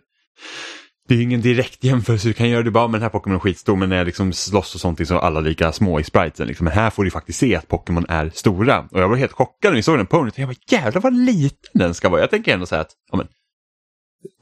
[1.09, 3.39] det är ingen direkt jämförelse, du kan göra det bara med den här Pokémon är
[3.39, 6.47] skitstor men när jag liksom slåss och sånt så är alla lika små i spritesen.
[6.47, 6.65] Liksom.
[6.65, 8.89] Men här får du faktiskt se att Pokémon är stora.
[8.91, 10.31] Och jag var helt chockad när vi såg den Pony.
[10.35, 12.21] Jag bara jävlar vad liten den ska vara.
[12.21, 13.27] Jag tänker ändå säga att ja, men,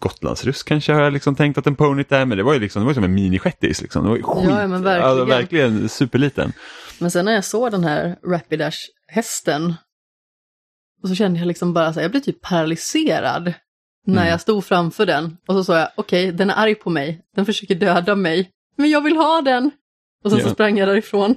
[0.01, 2.83] Gotlandsruss kanske har jag liksom tänkt att en Ponyt är men det var ju liksom,
[2.83, 3.83] det var som en minishettis.
[3.83, 4.03] Liksom.
[4.03, 5.11] Det var ju skit, ja, men verkligen.
[5.11, 6.53] Alltså, verkligen superliten.
[6.99, 9.75] Men sen när jag såg den här Rapidash-hästen
[11.03, 13.53] och så kände jag liksom bara så här, jag blev typ paralyserad
[14.05, 14.31] när mm.
[14.31, 15.37] jag stod framför den.
[15.49, 18.51] Och så sa jag, okej, okay, den är arg på mig, den försöker döda mig,
[18.77, 19.71] men jag vill ha den.
[20.25, 20.49] Och sen ja.
[20.49, 21.35] så sprang jag därifrån.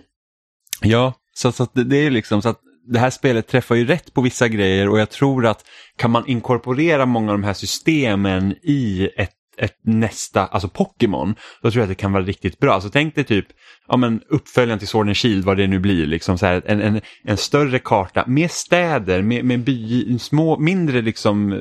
[0.82, 4.14] Ja, så, så det, det är liksom så att det här spelet träffar ju rätt
[4.14, 8.56] på vissa grejer och jag tror att kan man inkorporera många av de här systemen
[8.62, 12.82] i ett, ett nästa, alltså Pokémon, då tror jag att det kan vara riktigt bra.
[12.82, 13.46] Så tänk dig typ
[13.88, 16.82] ja, men uppföljaren till Sword and Shield, vad det nu blir, liksom så här, en,
[16.82, 21.60] en, en större karta med städer, med, med by, små, mindre liksom eh,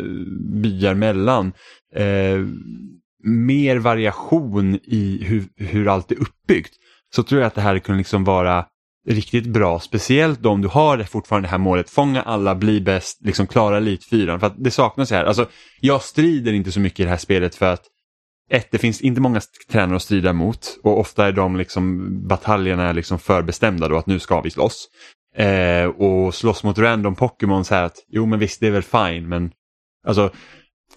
[0.63, 1.53] byar mellan.
[1.95, 2.47] Eh,
[3.25, 6.75] mer variation i hur, hur allt är uppbyggt.
[7.15, 8.67] Så tror jag att det här kunde liksom vara
[9.07, 9.81] riktigt bra.
[9.81, 13.77] Speciellt då om du har fortfarande det här målet, fånga alla, bli bäst, liksom klara
[13.77, 14.41] Elitfyran.
[14.41, 15.25] För att det saknas här.
[15.25, 15.49] Alltså,
[15.81, 17.83] jag strider inte så mycket i det här spelet för att
[18.51, 19.41] ett, det finns inte många
[19.71, 24.19] tränare att strida mot och ofta är de liksom, bataljerna liksom förbestämda då att nu
[24.19, 24.89] ska vi slåss.
[25.37, 28.83] Eh, och slåss mot random Pokémon så här att jo men visst det är väl
[28.83, 29.51] fine men
[30.07, 30.31] alltså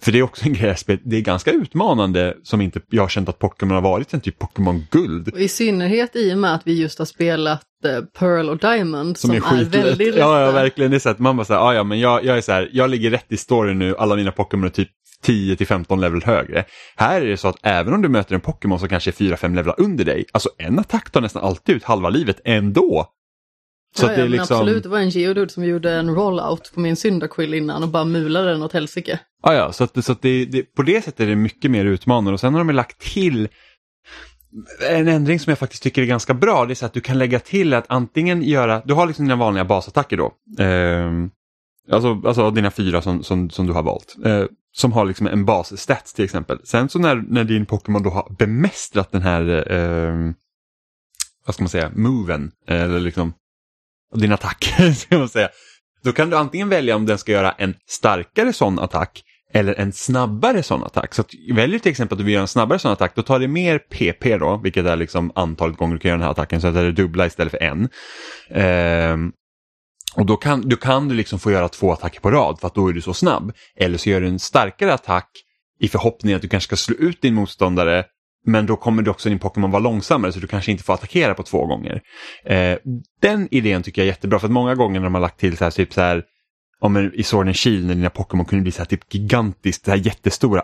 [0.02, 3.28] för det är också en grej det är ganska utmanande som inte jag har känt
[3.28, 5.28] att Pokémon har varit en typ Pokémon Guld.
[5.28, 9.18] Och I synnerhet i och med att vi just har spelat uh, Pearl och Diamond
[9.18, 10.90] som, som är, är väldigt Ja, ja, verkligen.
[10.90, 12.70] Det är så att man bara säger, ah, ja men jag, jag är så här,
[12.72, 14.88] jag ligger rätt i storyn nu, alla mina Pokémon är typ
[15.22, 16.64] 10 till 15 level högre.
[16.96, 19.54] Här är det så att även om du möter en Pokémon som kanske är 4-5
[19.54, 23.06] levlar under dig, alltså en attack tar nästan alltid ut halva livet ändå.
[23.96, 24.56] Så ja, det är liksom...
[24.56, 28.04] absolut, det var en Geodude som gjorde en rollout på min Syndaquill innan och bara
[28.04, 29.20] mulade den åt helsike.
[29.42, 31.84] Ja, ja, så, att, så att det, det, på det sättet är det mycket mer
[31.84, 33.48] utmanande och sen har de lagt till
[34.90, 37.18] en ändring som jag faktiskt tycker är ganska bra, det är så att du kan
[37.18, 40.32] lägga till att antingen göra, du har liksom dina vanliga basattacker då.
[40.64, 41.10] Eh,
[41.92, 44.16] alltså, alltså dina fyra som, som, som du har valt.
[44.24, 46.58] Eh, som har liksom en basstats till exempel.
[46.64, 50.32] Sen så när, när din Pokémon då har bemästrat den här, eh,
[51.46, 53.32] vad ska man säga, moven, eller liksom
[54.14, 55.48] din attack, ska man säga.
[56.02, 59.92] Då kan du antingen välja om den ska göra en starkare sån attack eller en
[59.92, 61.14] snabbare sån attack.
[61.14, 63.38] Så att, väljer till exempel att du vill göra en snabbare sån attack, då tar
[63.38, 66.60] det mer PP då, vilket är liksom antalet gånger du kan göra den här attacken,
[66.60, 67.88] så att det är dubbla istället för en.
[68.50, 69.32] Ehm,
[70.16, 72.74] och då kan, då kan du liksom få göra två attacker på rad för att
[72.74, 73.52] då är du så snabb.
[73.76, 75.30] Eller så gör du en starkare attack
[75.80, 78.04] i förhoppning att du kanske ska slå ut din motståndare
[78.46, 81.34] men då kommer du också din Pokémon vara långsammare så du kanske inte får attackera
[81.34, 82.00] på två gånger.
[82.44, 82.78] Eh,
[83.20, 85.56] den idén tycker jag är jättebra för att många gånger när de har lagt till
[85.56, 86.24] så här, typ så här
[86.80, 89.90] om i Sword and Shield när dina Pokémon kunde bli så här typ gigantiskt, så
[89.90, 90.62] här jättestora.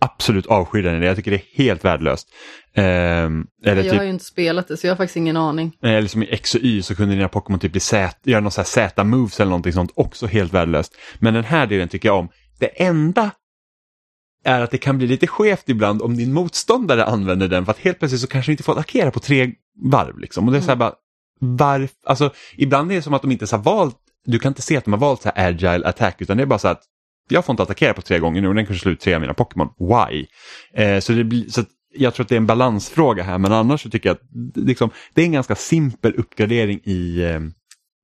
[0.00, 2.28] Absolut avskyr den Jag tycker det är helt värdelöst.
[2.74, 3.30] Eh, jag
[3.62, 5.72] typ, har ju inte spelat det så jag har faktiskt ingen aning.
[5.82, 8.50] Eller som i X och Y så kunde dina Pokémon typ bli Z, göra någon
[8.50, 9.92] Z-moves eller någonting sånt.
[9.94, 10.96] Också helt värdelöst.
[11.18, 12.28] Men den här delen tycker jag om.
[12.58, 13.30] Det enda
[14.48, 17.78] är att det kan bli lite skevt ibland om din motståndare använder den för att
[17.78, 20.18] helt plötsligt så kanske du inte får attackera på tre varv.
[20.18, 20.46] Liksom.
[20.46, 20.78] Och det är så här mm.
[20.78, 20.94] bara,
[21.40, 24.76] varf, alltså, ibland är det som att de inte har valt, du kan inte se
[24.76, 26.82] att de har valt så här agile attack utan det är bara så att
[27.28, 29.20] jag får inte attackera på tre gånger nu och den kanske slår ut tre av
[29.20, 29.68] mina Pokémon.
[29.78, 30.26] Why?
[30.74, 33.82] Eh, så det blir, så jag tror att det är en balansfråga här men annars
[33.82, 37.40] så tycker jag att liksom, det är en ganska simpel uppgradering i, eh,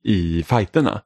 [0.04, 1.02] i fighterna.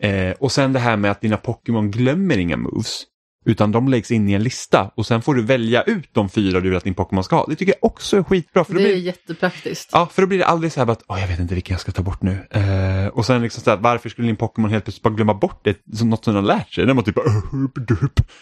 [0.00, 3.04] Eh, och sen det här med att dina Pokémon glömmer inga moves.
[3.48, 6.60] Utan de läggs in i en lista och sen får du välja ut de fyra
[6.60, 7.46] du vill att din Pokémon ska ha.
[7.48, 8.64] Det tycker jag också är skitbra.
[8.64, 9.90] För det blir, är jättepraktiskt.
[9.92, 11.80] Ja, för då blir det aldrig så här att oh, jag vet inte vilken jag
[11.80, 12.30] ska ta bort nu.
[12.30, 15.60] Uh, och sen liksom så här, varför skulle din Pokémon helt plötsligt bara glömma bort
[15.64, 16.86] det, som något som den har lärt sig?
[16.86, 17.16] Den var typ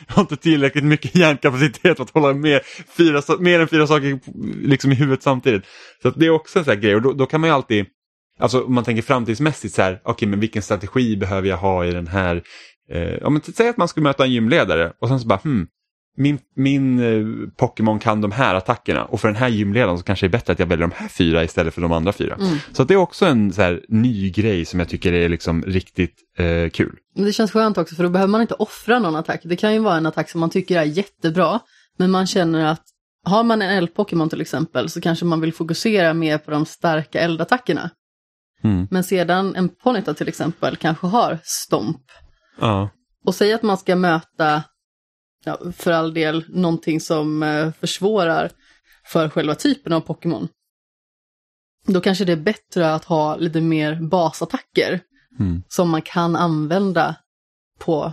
[0.08, 2.60] jag har inte tillräckligt mycket hjärnkapacitet för att hålla med
[2.96, 4.20] fyra, mer än fyra saker
[4.66, 5.64] liksom i huvudet samtidigt.
[6.02, 7.86] Så det är också en sån här grej och då, då kan man ju alltid
[8.38, 11.84] Alltså om man tänker framtidsmässigt så här, okej okay, men vilken strategi behöver jag ha
[11.84, 12.42] i den här
[12.90, 15.66] Eh, ja, men säg att man skulle möta en gymledare och sen så bara, hmm,
[16.16, 20.26] min, min eh, Pokémon kan de här attackerna och för den här gymledaren så kanske
[20.26, 22.34] det är bättre att jag väljer de här fyra istället för de andra fyra.
[22.34, 22.58] Mm.
[22.72, 26.16] Så det är också en så här, ny grej som jag tycker är liksom riktigt
[26.38, 26.96] eh, kul.
[27.14, 29.40] Men det känns skönt också för då behöver man inte offra någon attack.
[29.44, 31.60] Det kan ju vara en attack som man tycker är jättebra
[31.98, 32.82] men man känner att
[33.24, 37.20] har man en eld-Pokémon till exempel så kanske man vill fokusera mer på de starka
[37.20, 37.90] eldattackerna.
[38.64, 38.88] Mm.
[38.90, 42.00] Men sedan en Ponyta till exempel kanske har Stomp
[42.60, 42.90] Ja.
[43.24, 44.62] Och säg att man ska möta,
[45.44, 48.50] ja, för all del, någonting som eh, försvårar
[49.06, 50.48] för själva typen av Pokémon.
[51.86, 55.00] Då kanske det är bättre att ha lite mer basattacker
[55.38, 55.62] mm.
[55.68, 57.16] som man kan använda
[57.78, 58.12] på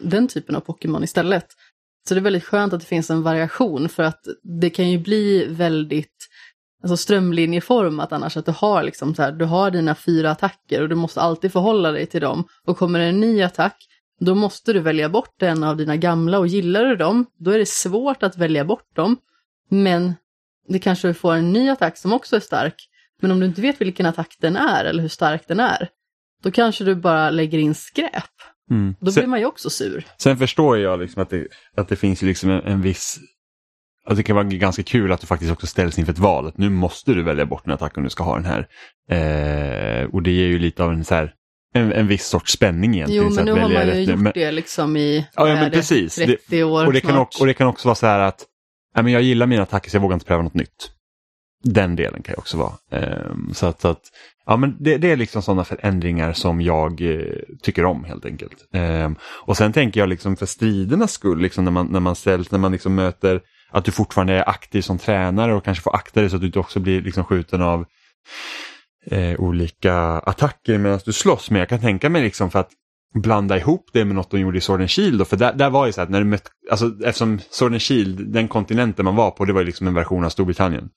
[0.00, 1.46] den typen av Pokémon istället.
[2.08, 4.20] Så det är väldigt skönt att det finns en variation för att
[4.60, 6.19] det kan ju bli väldigt
[6.82, 10.88] alltså strömlinjeformat annars, att du har liksom så här, du har dina fyra attacker och
[10.88, 12.44] du måste alltid förhålla dig till dem.
[12.66, 13.76] Och kommer en ny attack,
[14.20, 17.58] då måste du välja bort en av dina gamla och gillar du dem, då är
[17.58, 19.16] det svårt att välja bort dem.
[19.68, 20.14] Men
[20.68, 22.74] det kanske du får en ny attack som också är stark.
[23.20, 25.88] Men om du inte vet vilken attack den är eller hur stark den är,
[26.42, 28.24] då kanske du bara lägger in skräp.
[28.70, 28.94] Mm.
[29.00, 30.06] Då blir man ju också sur.
[30.16, 33.20] Sen förstår jag liksom att, det, att det finns liksom en, en viss
[34.04, 36.46] Alltså det kan vara ganska kul att du faktiskt också ställs inför ett val.
[36.46, 38.66] Att nu måste du välja bort en attack om du ska ha den här.
[39.10, 41.34] Eh, och det ger ju lite av en, så här,
[41.74, 43.24] en, en viss sorts spänning egentligen.
[43.24, 46.14] Jo, men nu har man ju gjort men, det liksom i ja, ja, men precis.
[46.14, 48.46] 30 det, år och det, kan också, och det kan också vara så här att
[48.94, 50.90] ja, men jag gillar mina attacker så jag vågar inte pröva något nytt.
[51.64, 52.72] Den delen kan ju också vara.
[52.90, 54.02] Eh, så att, att
[54.46, 57.24] ja, men det, det, är liksom sådana förändringar som jag eh,
[57.62, 58.74] tycker om helt enkelt.
[58.74, 62.50] Eh, och sen tänker jag liksom för stridernas skull, liksom när man, när man ställs,
[62.50, 66.20] när man liksom möter att du fortfarande är aktiv som tränare och kanske får akta
[66.20, 67.84] dig så att du inte också blir liksom skjuten av
[69.06, 71.50] eh, olika attacker medan du slåss.
[71.50, 72.70] Men jag kan tänka mig liksom för att
[73.14, 75.18] blanda ihop det med något de gjorde i Sword and Shield.
[75.18, 77.82] Då, för där, där var ju så att när du mötte, alltså eftersom Sword and
[77.82, 80.88] Shield, den kontinenten man var på, det var liksom en version av Storbritannien.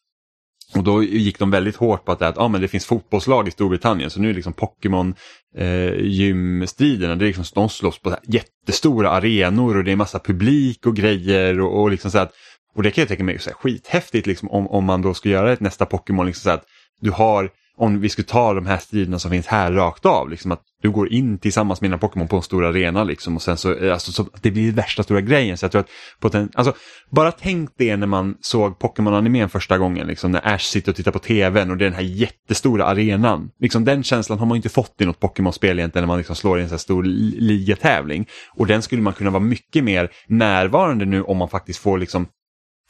[0.75, 3.51] Och då gick de väldigt hårt på att, att ah, men det finns fotbollslag i
[3.51, 5.15] Storbritannien så nu är liksom Pokémon
[5.57, 10.85] eh, gymstriderna, det är liksom, de slåss på jättestora arenor och det är massa publik
[10.85, 12.31] och grejer och, och liksom så att
[12.75, 15.53] och det kan jag tänka mig är skithäftigt liksom, om, om man då ska göra
[15.53, 16.25] ett nästa Pokémon.
[16.25, 16.63] Liksom, så att
[17.01, 20.29] du har, om vi skulle ta de här striderna som finns här rakt av.
[20.29, 23.41] Liksom, att du går in tillsammans med dina Pokémon på en stor arena liksom och
[23.41, 25.57] sen så, eh, alltså, så det blir värsta stora grejen.
[25.57, 26.73] Så jag tror att poten, alltså,
[27.11, 31.11] bara tänk det när man såg Pokémon-animen första gången, liksom, när Ash sitter och tittar
[31.11, 33.49] på tvn och det är den här jättestora arenan.
[33.59, 36.59] Liksom, den känslan har man inte fått i något Pokémon-spel egentligen när man liksom slår
[36.59, 38.27] i en så här stor ligatävling.
[38.55, 42.27] Och den skulle man kunna vara mycket mer närvarande nu om man faktiskt får liksom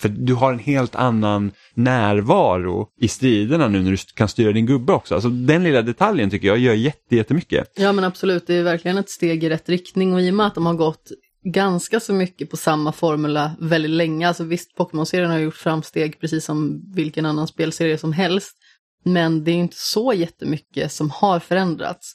[0.02, 4.66] för du har en helt annan närvaro i striderna nu när du kan styra din
[4.66, 5.16] gubbe också.
[5.16, 7.72] Alltså den lilla detaljen tycker jag gör jättemycket.
[7.76, 10.48] Ja men absolut, det är verkligen ett steg i rätt riktning och i och med
[10.48, 11.12] att de har gått
[11.44, 14.28] ganska så mycket på samma formula väldigt länge.
[14.28, 18.58] Alltså visst, Pokémon-serien har gjort framsteg precis som vilken annan spelserie som helst.
[19.06, 22.14] Men det är inte så jättemycket som har förändrats.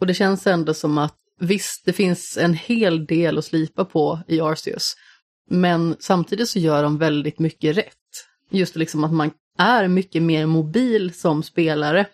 [0.00, 4.20] Och det känns ändå som att visst, det finns en hel del att slipa på
[4.28, 4.94] i Arceus.
[5.52, 8.26] Men samtidigt så gör de väldigt mycket rätt.
[8.50, 12.06] Just liksom att man är mycket mer mobil som spelare.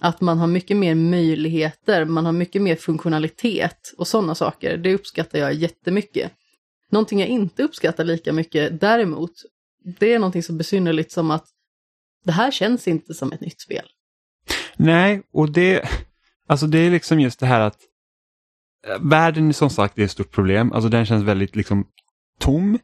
[0.00, 4.76] Att man har mycket mer möjligheter, man har mycket mer funktionalitet och sådana saker.
[4.76, 6.32] Det uppskattar jag jättemycket.
[6.90, 9.32] Någonting jag inte uppskattar lika mycket däremot,
[9.98, 11.46] det är någonting så besynnerligt som att
[12.24, 13.84] det här känns inte som ett nytt spel.
[14.76, 15.88] Nej, och det,
[16.46, 17.78] alltså det är liksom just det här att
[18.86, 20.72] eh, världen som sagt är ett stort problem.
[20.72, 21.86] Alltså den känns väldigt liksom
[22.42, 22.78] tom.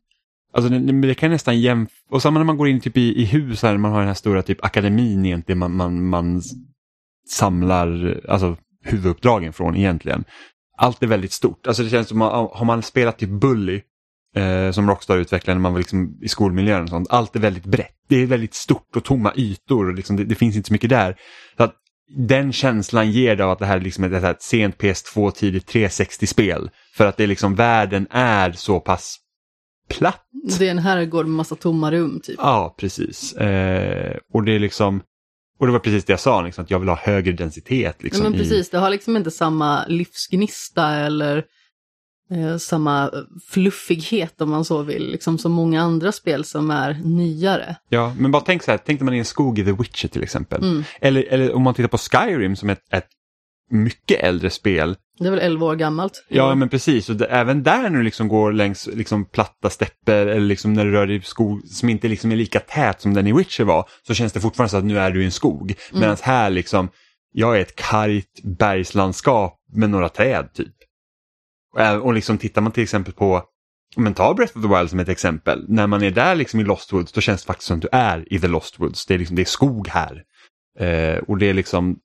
[0.52, 3.24] Alltså det, det kan nästan jämföra, och samma när man går in typ i, i
[3.24, 6.42] hus här, man har den här stora typ akademin egentligen man, man, man
[7.28, 10.24] samlar alltså, huvuduppdragen från egentligen.
[10.78, 13.80] Allt är väldigt stort, alltså det känns som, har man spelat typ Bully
[14.36, 17.66] eh, som Rockstar utvecklade när man var liksom i skolmiljön och sånt, allt är väldigt
[17.66, 17.94] brett.
[18.08, 20.90] Det är väldigt stort och tomma ytor och liksom, det, det finns inte så mycket
[20.90, 21.16] där.
[21.56, 21.74] Så att
[22.16, 25.72] den känslan ger det av att det här är liksom ett, ett sent PS2, tidigt
[25.72, 26.70] 360-spel.
[26.94, 29.18] För att det är liksom, världen är så pass
[29.88, 30.24] platt.
[30.58, 32.36] Det är en herrgård med massa tomma rum typ.
[32.38, 33.32] Ja, precis.
[33.32, 35.00] Eh, och det är liksom,
[35.58, 38.02] och det var precis det jag sa, liksom, att jag vill ha högre densitet.
[38.02, 38.70] Liksom, ja, men precis, i...
[38.70, 41.44] det har liksom inte samma livsgnista eller
[42.30, 43.10] eh, samma
[43.50, 47.76] fluffighet om man så vill, liksom som många andra spel som är nyare.
[47.88, 49.72] Ja, men bara tänk så här, tänk när man är i en skog i The
[49.72, 50.62] Witcher till exempel.
[50.62, 50.84] Mm.
[51.00, 53.08] Eller, eller om man tittar på Skyrim som ett, ett
[53.70, 56.24] mycket äldre spel det är väl 11 år gammalt?
[56.28, 57.08] Ja, men precis.
[57.08, 60.84] Och det, även där när du liksom går längs liksom platta stäpper eller liksom när
[60.84, 63.64] du rör dig i skog som inte liksom är lika tät som den i Witcher
[63.64, 65.74] var, så känns det fortfarande så att nu är du i en skog.
[65.90, 66.00] Mm.
[66.00, 66.88] Medan här liksom,
[67.32, 70.74] jag är ett kargt bergslandskap med några träd typ.
[71.74, 73.42] Och, och liksom tittar man till exempel på,
[73.96, 76.64] men ta Breath of the Wild som ett exempel, när man är där liksom i
[76.64, 79.06] Lost Woods då känns det faktiskt som att du är i The Lost Woods.
[79.06, 80.22] Det är, liksom, det är skog här.
[80.78, 81.96] Eh, och det är liksom,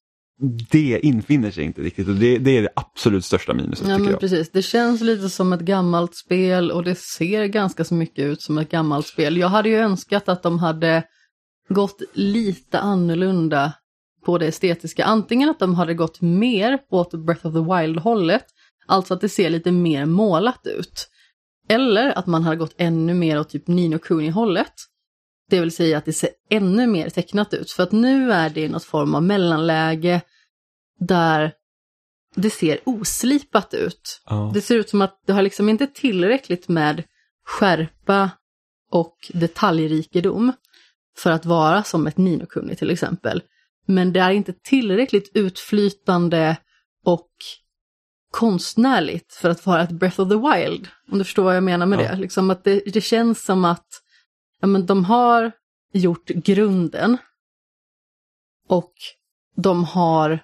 [0.72, 3.88] det infinner sig inte riktigt och det, det är det absolut största minuset.
[3.88, 4.52] Ja, men precis.
[4.52, 8.58] Det känns lite som ett gammalt spel och det ser ganska så mycket ut som
[8.58, 9.38] ett gammalt spel.
[9.38, 11.04] Jag hade ju önskat att de hade
[11.70, 13.74] gått lite annorlunda
[14.26, 15.06] på det estetiska.
[15.06, 18.46] Antingen att de hade gått mer åt Breath of the Wild-hållet,
[18.88, 21.10] alltså att det ser lite mer målat ut.
[21.70, 24.74] Eller att man hade gått ännu mer åt typ Nino Kuni-hållet.
[25.54, 27.72] Det vill säga att det ser ännu mer tecknat ut.
[27.72, 30.22] För att nu är det något form av mellanläge
[31.00, 31.54] där
[32.36, 34.22] det ser oslipat ut.
[34.26, 34.54] Oh.
[34.54, 37.04] Det ser ut som att det har liksom inte tillräckligt med
[37.46, 38.30] skärpa
[38.92, 40.52] och detaljrikedom
[41.18, 43.44] för att vara som ett Ninokuni till exempel.
[43.86, 46.58] Men det är inte tillräckligt utflytande
[47.06, 47.30] och
[48.32, 50.88] konstnärligt för att vara ett Breath of the Wild.
[51.12, 52.12] Om du förstår vad jag menar med ja.
[52.12, 52.16] det.
[52.16, 54.03] Liksom att det, det känns som att
[54.64, 55.52] ja, men de har
[55.94, 57.18] gjort grunden
[58.68, 58.94] och
[59.56, 60.40] de har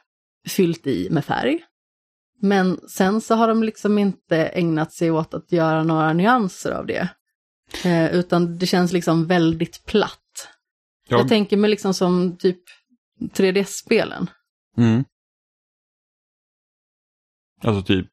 [0.47, 1.63] fyllt i med färg.
[2.41, 6.86] Men sen så har de liksom inte ägnat sig åt att göra några nyanser av
[6.86, 7.10] det.
[7.86, 10.49] Eh, utan det känns liksom väldigt platt.
[11.08, 11.17] Ja.
[11.17, 12.62] Jag tänker mig liksom som typ
[13.19, 14.29] 3D-spelen.
[14.77, 15.03] Mm.
[17.63, 18.08] Alltså typ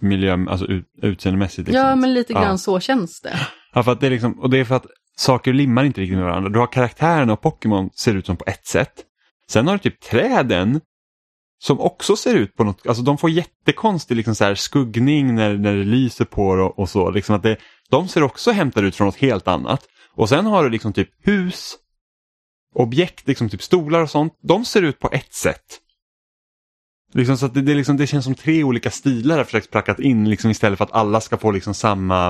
[0.00, 1.68] miljö, alltså ut, utseendemässigt.
[1.68, 1.86] Liksom.
[1.86, 2.58] Ja, men lite grann ja.
[2.58, 3.38] så känns det.
[3.72, 4.86] Ja, för att det är liksom, och det är för att
[5.16, 6.50] saker limmar inte riktigt med varandra.
[6.50, 9.04] Du har karaktärerna och Pokémon ser ut som på ett sätt.
[9.50, 10.80] Sen har du typ träden
[11.58, 15.54] som också ser ut på något, alltså de får jättekonstig liksom så här skuggning när,
[15.54, 17.10] när det lyser på och, och så.
[17.10, 17.56] Liksom att det,
[17.90, 19.80] de ser också hämtade ut från något helt annat.
[20.14, 21.76] Och sen har du liksom typ hus,
[22.74, 24.38] objekt, liksom typ stolar och sånt.
[24.42, 25.80] De ser ut på ett sätt.
[27.14, 30.30] Liksom så det, det, liksom, det känns som tre olika stilar har försökt plackat in
[30.30, 32.28] liksom istället för att alla ska få liksom samma,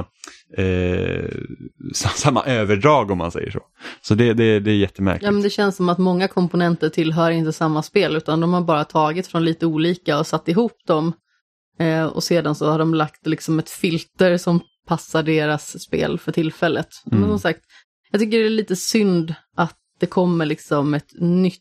[0.57, 1.24] eh,
[1.95, 3.61] samma överdrag om man säger så.
[4.03, 5.24] Så det, det, det är jättemärkligt.
[5.24, 8.61] Ja, men det känns som att många komponenter tillhör inte samma spel utan de har
[8.61, 11.12] bara tagit från lite olika och satt ihop dem.
[11.78, 16.32] Eh, och sedan så har de lagt liksom ett filter som passar deras spel för
[16.32, 16.89] tillfället.
[17.07, 17.20] Mm.
[17.20, 17.61] Men som sagt,
[18.11, 21.61] jag tycker det är lite synd att det kommer liksom ett nytt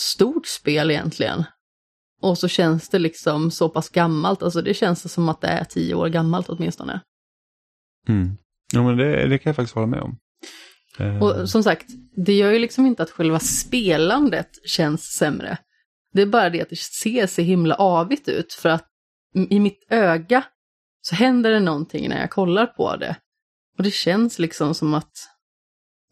[0.00, 1.44] stort spel egentligen.
[2.22, 5.64] Och så känns det liksom så pass gammalt, alltså det känns som att det är
[5.64, 7.00] tio år gammalt åtminstone.
[8.08, 8.36] Mm.
[8.72, 10.18] Ja, men det, det kan jag faktiskt hålla med om.
[10.98, 11.86] Eh, Och som sagt,
[12.16, 15.58] det gör ju liksom inte att själva spelandet känns sämre.
[16.12, 18.86] Det är bara det att det ser så himla avigt ut för att
[19.48, 20.44] i mitt öga
[21.02, 23.16] så händer det någonting när jag kollar på det.
[23.78, 25.12] Och det känns liksom som att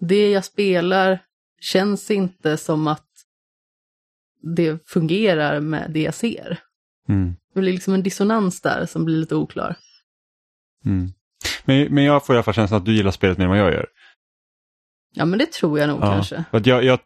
[0.00, 1.22] det jag spelar
[1.60, 3.07] känns inte som att
[4.54, 6.58] det fungerar med det jag ser.
[7.08, 9.76] mm, Det blir liksom en dissonans där som blir lite oklar.
[10.84, 11.12] mm.
[11.64, 13.58] Men, men jag får i alla fall känslan att du gillar spelet mer än vad
[13.58, 13.86] jag gör.
[15.14, 16.44] Ja men det tror jag nog Ja, kanske.
[16.50, 16.98] För jag, jag,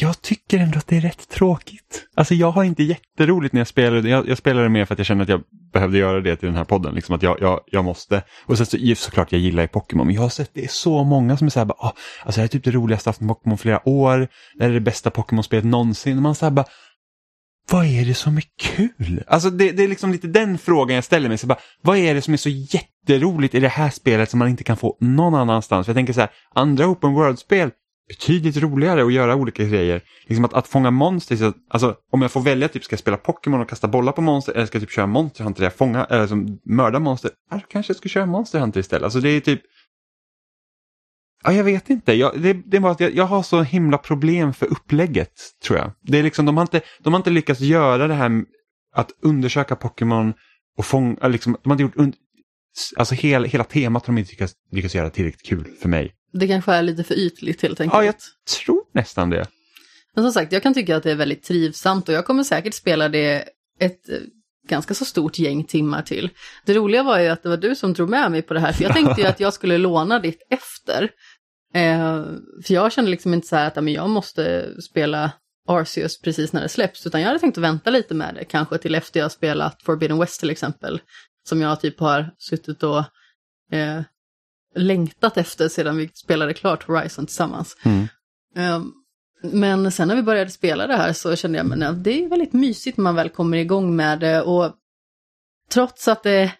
[0.00, 2.06] jag tycker ändå att det är rätt tråkigt.
[2.14, 4.08] Alltså jag har inte jätteroligt när jag spelar.
[4.08, 5.42] Jag, jag spelar det mer för att jag känner att jag
[5.72, 6.94] behövde göra det till den här podden.
[6.94, 8.22] Liksom att jag, jag, jag måste.
[8.46, 10.06] Och sen så, såklart jag gillar ju Pokémon.
[10.06, 11.92] Men jag har sett det är så många som är så här, bara, "Ah,
[12.24, 14.18] alltså det här är typ det roligaste jag haft med Pokémon flera år.
[14.58, 16.16] Det här är det bästa Pokémon-spelet någonsin.
[16.16, 16.66] Och man så här bara,
[17.70, 19.24] vad är det som är kul?
[19.26, 21.38] Alltså det, det är liksom lite den frågan jag ställer mig.
[21.38, 24.48] Så bara, vad är det som är så jätteroligt i det här spelet som man
[24.48, 25.86] inte kan få någon annanstans?
[25.86, 27.70] För jag tänker så här, andra open world-spel,
[28.10, 30.02] betydligt roligare att göra olika grejer.
[30.26, 33.00] Liksom att, att fånga monster, så att- alltså om jag får välja, typ ska jag
[33.00, 35.66] spela Pokémon och kasta bollar på monster eller ska jag typ köra Monster Hunter där
[35.66, 39.04] jag fångar, eller som mörda monster, ja, kanske jag ska köra Monster Hunter istället.
[39.04, 39.60] Alltså det är typ
[41.44, 42.12] Ja, jag vet inte.
[42.12, 45.32] Jag, det, det var att jag, jag har så himla problem för upplägget,
[45.64, 45.92] tror jag.
[46.02, 48.44] Det är liksom, de, har inte, de har inte lyckats göra det här med
[48.94, 50.32] att undersöka Pokémon
[50.78, 52.14] och fånga, liksom, de har inte gjort,
[52.96, 56.12] alltså hela, hela temat har de inte lyckats, lyckats göra tillräckligt kul för mig.
[56.32, 57.94] Det kanske är lite för ytligt helt enkelt.
[57.98, 58.14] Ja, jag
[58.58, 59.46] tror nästan det.
[60.14, 62.74] Men som sagt, jag kan tycka att det är väldigt trivsamt och jag kommer säkert
[62.74, 63.48] spela det
[63.80, 64.18] ett eh,
[64.68, 66.30] ganska så stort gäng timmar till.
[66.64, 68.72] Det roliga var ju att det var du som drog med mig på det här,
[68.72, 71.10] för jag tänkte ju att jag skulle låna ditt efter.
[71.74, 72.24] Eh,
[72.66, 75.32] för jag kände liksom inte så här att men jag måste spela
[75.68, 78.78] Arceus precis när det släpps, utan jag hade tänkt att vänta lite med det, kanske
[78.78, 81.00] till efter jag spelat Forbidden West till exempel.
[81.48, 82.98] Som jag typ har suttit och
[83.72, 84.02] eh,
[84.74, 87.76] längtat efter sedan vi spelade klart Horizon tillsammans.
[87.82, 88.08] Mm.
[88.56, 88.92] Ehm,
[89.42, 92.52] Men sen när vi började spela det här så kände jag att det är väldigt
[92.52, 94.72] mysigt när man väl kommer igång med det och
[95.70, 96.52] trots att det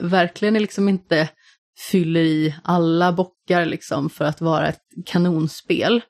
[0.00, 1.28] verkligen liksom inte
[1.90, 6.02] fyller i alla bockar liksom för att vara ett kanonspel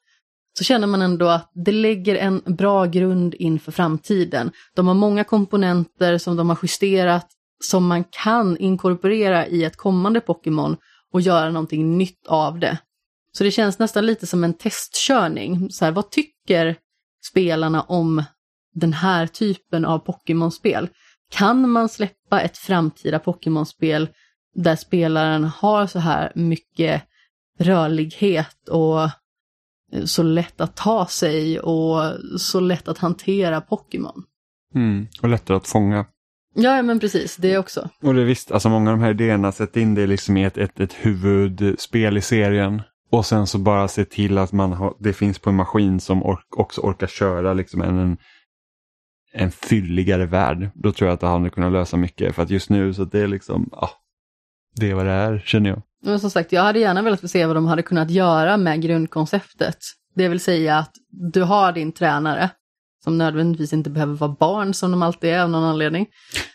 [0.58, 4.50] så känner man ändå att det lägger en bra grund inför framtiden.
[4.74, 7.26] De har många komponenter som de har justerat
[7.64, 10.76] som man kan inkorporera i ett kommande Pokémon
[11.14, 12.78] och göra någonting nytt av det.
[13.32, 15.70] Så det känns nästan lite som en testkörning.
[15.70, 16.76] Så här, vad tycker
[17.30, 18.24] spelarna om
[18.74, 20.88] den här typen av Pokémon-spel?
[21.30, 24.08] Kan man släppa ett framtida Pokémon-spel
[24.54, 27.02] där spelaren har så här mycket
[27.58, 29.10] rörlighet och
[30.04, 34.24] så lätt att ta sig och så lätt att hantera Pokémon?
[34.74, 35.06] Mm.
[35.22, 36.06] Och lättare att fånga.
[36.54, 37.88] Ja, men precis, det också.
[38.02, 40.44] Och det är visst, alltså många av de här idéerna, sätt in det liksom i
[40.44, 42.82] ett, ett, ett huvudspel i serien.
[43.10, 46.22] Och sen så bara se till att man har, det finns på en maskin som
[46.22, 48.16] ork, också orkar köra liksom en, en,
[49.32, 50.70] en fylligare värld.
[50.74, 52.34] Då tror jag att det hade kunnat lösa mycket.
[52.34, 53.90] För att just nu så det är liksom, ja,
[54.76, 55.82] det är vad det är känner jag.
[56.04, 59.78] Men som sagt, jag hade gärna velat se vad de hade kunnat göra med grundkonceptet.
[60.14, 60.92] Det vill säga att
[61.32, 62.50] du har din tränare,
[63.04, 66.06] som nödvändigtvis inte behöver vara barn som de alltid är av någon anledning.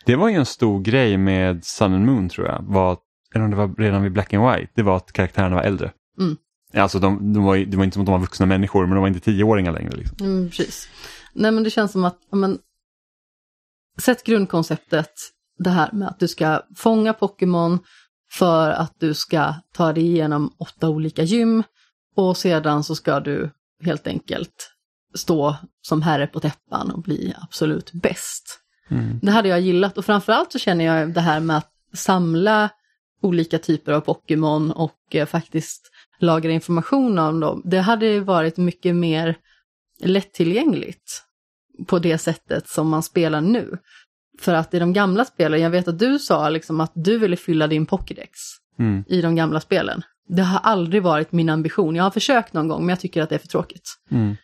[0.05, 2.63] Det var ju en stor grej med Sun and Moon tror jag.
[2.67, 2.97] Var,
[3.35, 4.71] eller om det var redan vid Black and White.
[4.75, 5.91] Det var att karaktärerna var äldre.
[6.19, 6.37] Mm.
[6.73, 9.01] Alltså de, de var, det var inte som att de var vuxna människor men de
[9.01, 9.91] var inte tioåringar längre.
[9.91, 10.17] Liksom.
[10.27, 10.89] Mm, precis.
[11.33, 12.57] Nej men det känns som att, men,
[13.97, 15.11] sätt grundkonceptet,
[15.59, 17.79] det här med att du ska fånga Pokémon
[18.31, 21.63] för att du ska ta dig igenom åtta olika gym
[22.15, 23.51] och sedan så ska du
[23.83, 24.78] helt enkelt
[25.15, 28.59] stå som herre på täppan och bli absolut bäst.
[28.89, 29.19] Mm.
[29.21, 32.69] Det hade jag gillat och framförallt så känner jag det här med att samla
[33.21, 37.61] olika typer av Pokémon och eh, faktiskt lagra information om dem.
[37.65, 39.35] Det hade varit mycket mer
[40.03, 41.23] lättillgängligt
[41.87, 43.77] på det sättet som man spelar nu.
[44.39, 47.35] För att i de gamla spelen, jag vet att du sa liksom att du ville
[47.35, 48.39] fylla din Pokédex
[48.79, 49.03] Mm.
[49.07, 50.01] i de gamla spelen.
[50.27, 51.95] Det har aldrig varit min ambition.
[51.95, 53.89] Jag har försökt någon gång men jag tycker att det är för tråkigt.
[54.11, 54.35] Mm.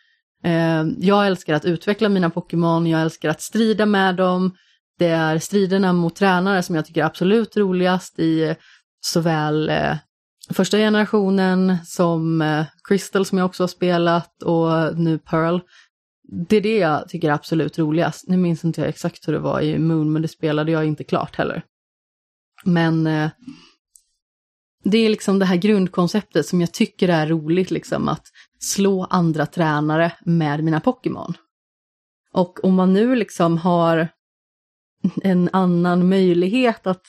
[0.44, 4.56] Eh, jag älskar att utveckla mina Pokémon, jag älskar att strida med dem.
[4.98, 8.56] Det är striderna mot tränare som jag tycker är absolut roligast i
[9.00, 9.96] såväl eh,
[10.54, 15.60] första generationen som eh, Crystal som jag också har spelat och nu Pearl.
[16.48, 18.28] Det är det jag tycker är absolut roligast.
[18.28, 21.04] Nu minns inte jag exakt hur det var i Moon men det spelade jag inte
[21.04, 21.62] klart heller.
[22.64, 23.30] Men eh,
[24.90, 28.26] det är liksom det här grundkonceptet som jag tycker är roligt, liksom att
[28.58, 31.34] slå andra tränare med mina Pokémon.
[32.32, 34.08] Och om man nu liksom har
[35.22, 37.02] en annan möjlighet att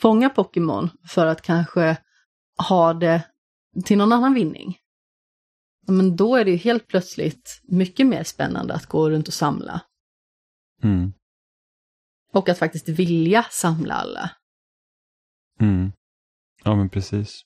[0.00, 1.96] fånga Pokémon för att kanske
[2.68, 3.22] ha det
[3.84, 4.78] till någon annan vinning.
[5.86, 9.80] Men då är det ju helt plötsligt mycket mer spännande att gå runt och samla.
[10.82, 11.12] Mm.
[12.32, 14.30] Och att faktiskt vilja samla alla.
[15.60, 15.92] Mm.
[16.64, 17.42] Ja men precis.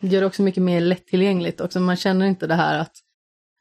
[0.00, 1.80] Det gör det också mycket mer lättillgängligt också.
[1.80, 2.92] Man känner inte det här att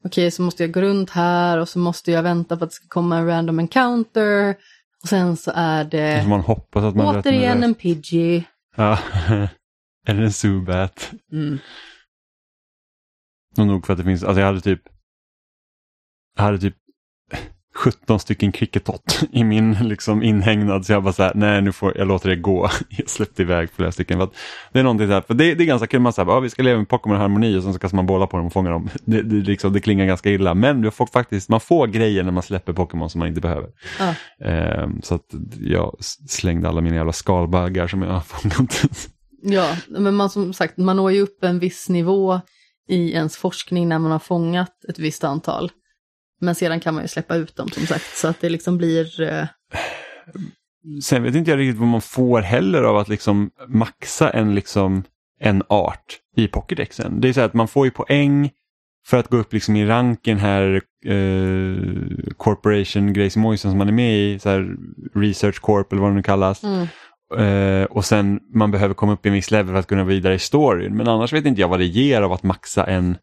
[0.06, 2.70] okej, okay, så måste jag gå runt här och så måste jag vänta på att
[2.70, 4.56] det ska komma en random encounter.
[5.04, 8.44] Och sen så är det man hoppas att man återigen en Pidgey.
[8.76, 9.00] Ja,
[10.08, 11.12] eller en Zubat.
[11.32, 11.60] Mm.
[13.58, 14.82] Och nog för att det finns, alltså jag hade typ
[16.36, 16.78] jag hade typ
[17.82, 21.98] 17 stycken cricketot i min liksom inhägnad så jag bara så här, nej nu får
[21.98, 22.70] jag låter det gå.
[22.90, 24.20] Jag släppte iväg flera stycken.
[24.20, 24.30] För
[24.74, 26.50] det är någonting så här, för det, det är ganska kul, man säger, ah, vi
[26.50, 28.72] ska leva med Pokémon harmoni och sen så kastar man bollar på dem och fångar
[28.72, 28.90] dem.
[29.06, 32.32] Det, det, liksom, det klingar ganska illa men du får faktiskt, man får grejer när
[32.32, 33.70] man släpper Pokémon som man inte behöver.
[34.00, 34.16] Ja.
[34.46, 35.26] Ehm, så att
[35.60, 35.96] jag
[36.30, 38.86] slängde alla mina jävla skalbaggar som jag har fångat.
[39.44, 42.42] Ja, men man som sagt, man når ju upp en viss nivå
[42.90, 45.72] i ens forskning när man har fångat ett visst antal.
[46.42, 49.22] Men sedan kan man ju släppa ut dem som sagt så att det liksom blir...
[49.22, 49.46] Eh...
[51.04, 55.04] Sen vet inte jag riktigt vad man får heller av att liksom maxa en, liksom,
[55.40, 57.22] en art i Pokédexen.
[57.22, 58.50] Det är så att man får ju poäng
[59.08, 63.92] för att gå upp liksom i ranken här eh, Corporation Grace Moisen som man är
[63.92, 64.76] med i, så här
[65.16, 66.64] Research Corp eller vad det nu kallas.
[66.64, 66.88] Mm.
[67.38, 70.34] Eh, och sen man behöver komma upp i en viss level för att kunna vidare
[70.34, 70.98] i storyn.
[70.98, 73.18] Men annars vet inte jag vad det ger av att maxa en,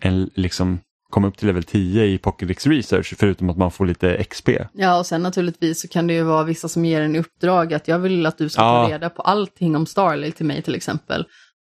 [0.00, 0.78] en liksom
[1.10, 4.48] komma upp till level 10 i Pokédex Research förutom att man får lite XP.
[4.72, 7.88] Ja och sen naturligtvis så kan det ju vara vissa som ger en uppdrag att
[7.88, 8.86] jag vill att du ska Ja.
[8.86, 11.24] ta reda på allting om Starley till mig till exempel.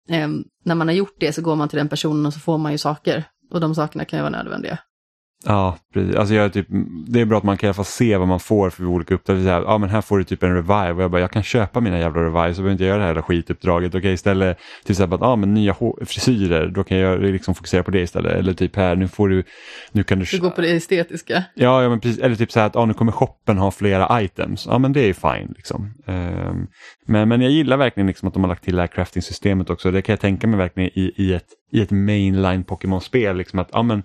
[0.08, 2.58] Ehm, när man har gjort det så går man till den personen och så får
[2.58, 3.24] man ju saker.
[3.50, 4.78] Och de sakerna kan ju vara nödvändiga.
[5.46, 6.16] Ja, precis.
[6.16, 6.66] Alltså jag är typ,
[7.06, 9.14] det är bra att man kan i alla fall se vad man får för olika
[9.14, 9.42] uppdrag.
[9.42, 11.42] Så här, ja, men här får du typ en revive och jag bara, jag kan
[11.42, 13.94] köpa mina jävla revive så behöver inte jag göra det här jävla skituppdraget.
[13.94, 17.90] Okej, istället till exempel att, ja men nya frisyrer, då kan jag liksom fokusera på
[17.90, 18.32] det istället.
[18.32, 19.44] Eller typ här, nu får du,
[19.92, 20.24] nu kan du...
[20.24, 21.44] Du går på det estetiska.
[21.54, 22.18] Ja, ja men precis.
[22.18, 24.66] Eller typ så här att ja, nu kommer shoppen ha flera items.
[24.70, 25.54] Ja, men det är ju fine.
[25.56, 25.94] Liksom.
[26.06, 26.66] Ehm,
[27.06, 29.90] men, men jag gillar verkligen liksom att de har lagt till det här crafting-systemet också.
[29.90, 33.36] Det kan jag tänka mig verkligen i, i, ett, i ett mainline Pokémon-spel.
[33.36, 34.02] Liksom att, ja, men,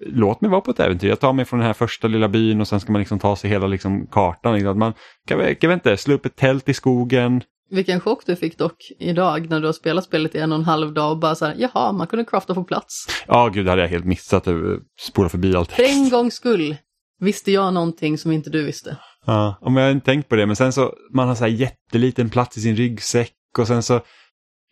[0.00, 1.08] låt mig vara på ett äventyr.
[1.08, 3.36] Jag tar mig från den här första lilla byn och sen ska man liksom ta
[3.36, 4.54] sig hela liksom, kartan.
[4.54, 4.78] Liksom.
[4.78, 4.92] Man
[5.26, 7.42] kan, kan inte slå upp ett tält i skogen.
[7.70, 10.64] Vilken chock du fick dock idag när du har spelat spelet i en och en
[10.64, 13.06] halv dag och bara så här, jaha, man kunde crafta på plats.
[13.26, 14.48] Ja, gud, det hade jag helt missat.
[14.48, 14.54] att
[15.00, 15.72] Spola förbi allt.
[15.72, 16.76] För en gångs skull
[17.20, 18.96] visste jag någonting som inte du visste.
[19.26, 20.46] Ja, om jag inte tänkt på det.
[20.46, 24.00] Men sen så, man har så här jätteliten plats i sin ryggsäck och sen så,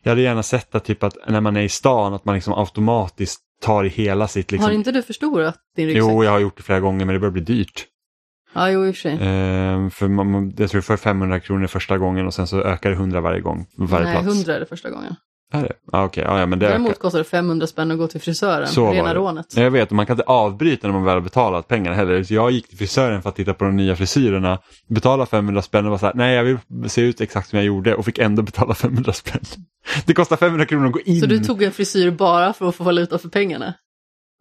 [0.05, 2.55] jag hade gärna sett att typ att när man är i stan att man liksom
[2.55, 4.64] automatiskt tar i hela sitt liksom.
[4.64, 6.00] Har inte du förstorat din ryggsäck?
[6.00, 7.86] Jo, jag har gjort det flera gånger men det börjar bli dyrt.
[8.55, 9.18] Ja, jo i och för sig.
[9.20, 12.96] Ehm, för man, jag tror får 500 kronor första gången och sen så ökar det
[12.96, 13.66] 100 varje gång.
[13.76, 14.36] Varje Nej, plats.
[14.36, 15.16] 100 är det första gången.
[15.55, 15.72] Är det?
[15.92, 17.00] Ah, Okej, ja, ja, men det Däremot ökar.
[17.00, 18.68] kostar det 500 spänn att gå till frisören.
[18.68, 19.57] Så rena rånet.
[19.57, 22.22] Jag vet, och man kan inte avbryta när man väl har betalat pengarna heller.
[22.24, 25.84] Så jag gick till frisören för att titta på de nya frisyrerna, betala 500 spänn
[25.84, 26.59] och var så här, nej jag vill
[26.90, 29.40] se ut exakt som jag gjorde och fick ändå betala 500 spänn.
[30.07, 31.20] Det kostar 500 kronor att gå in.
[31.20, 33.74] Så du tog en frisyr bara för att få valuta för pengarna?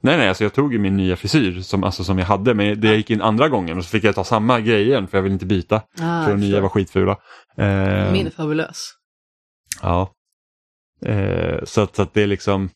[0.06, 2.80] Nej, nej, alltså jag tog ju min nya frisyr som, alltså, som jag hade, men
[2.82, 5.18] det jag gick in andra gången och så fick jag ta samma grej igen för
[5.18, 5.76] jag vill inte byta.
[6.02, 7.12] Ah, för de nya var skitfula.
[7.58, 8.90] Eh, Min är fabulös.
[9.82, 10.12] Ja.
[11.06, 12.70] Eh, så, att, så att det är liksom,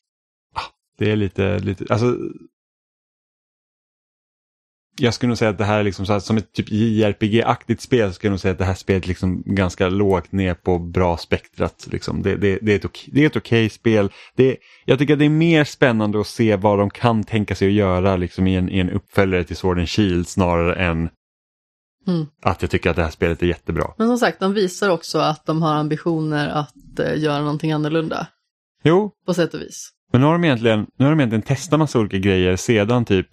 [0.56, 0.62] ah,
[0.98, 2.18] det är lite, lite, alltså.
[5.00, 7.82] Jag skulle nog säga att det här är liksom så här, som ett typ JRPG-aktigt
[7.82, 11.18] spel skulle jag nog säga att det här spelet liksom ganska lågt ner på bra
[11.18, 11.88] spektrat.
[11.92, 12.22] Liksom.
[12.22, 14.12] Det, det, det är ett okej, är ett okej spel.
[14.36, 17.68] Det, jag tycker att det är mer spännande att se vad de kan tänka sig
[17.68, 21.10] att göra liksom, i, en, i en uppföljare till Sword and Shield snarare än
[22.08, 22.26] Mm.
[22.42, 23.94] att jag tycker att det här spelet är jättebra.
[23.98, 28.28] Men som sagt, de visar också att de har ambitioner att eh, göra någonting annorlunda.
[28.84, 29.90] Jo, På sätt och vis.
[30.12, 33.28] Men nu har de egentligen, nu har de egentligen testat massa olika grejer sedan typ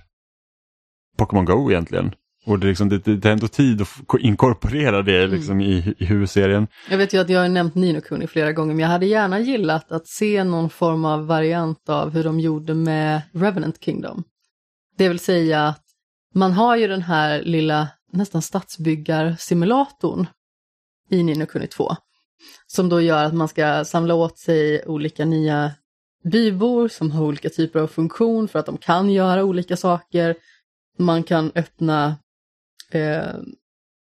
[1.16, 2.12] Pokémon Go egentligen.
[2.46, 6.66] Och det, liksom, det, det tar ändå tid att inkorporera det liksom i, i huvudserien.
[6.90, 9.40] Jag vet ju att jag har nämnt Nino Kuni flera gånger, men jag hade gärna
[9.40, 14.24] gillat att se någon form av variant av hur de gjorde med Revenant Kingdom.
[14.98, 15.82] Det vill säga att
[16.34, 20.26] man har ju den här lilla nästan stadsbyggarsimulatorn
[21.10, 21.96] i Nino Kuni 2.
[22.66, 25.72] Som då gör att man ska samla åt sig olika nya
[26.24, 30.36] bybor som har olika typer av funktion för att de kan göra olika saker.
[30.98, 32.16] Man kan öppna
[32.90, 33.34] eh,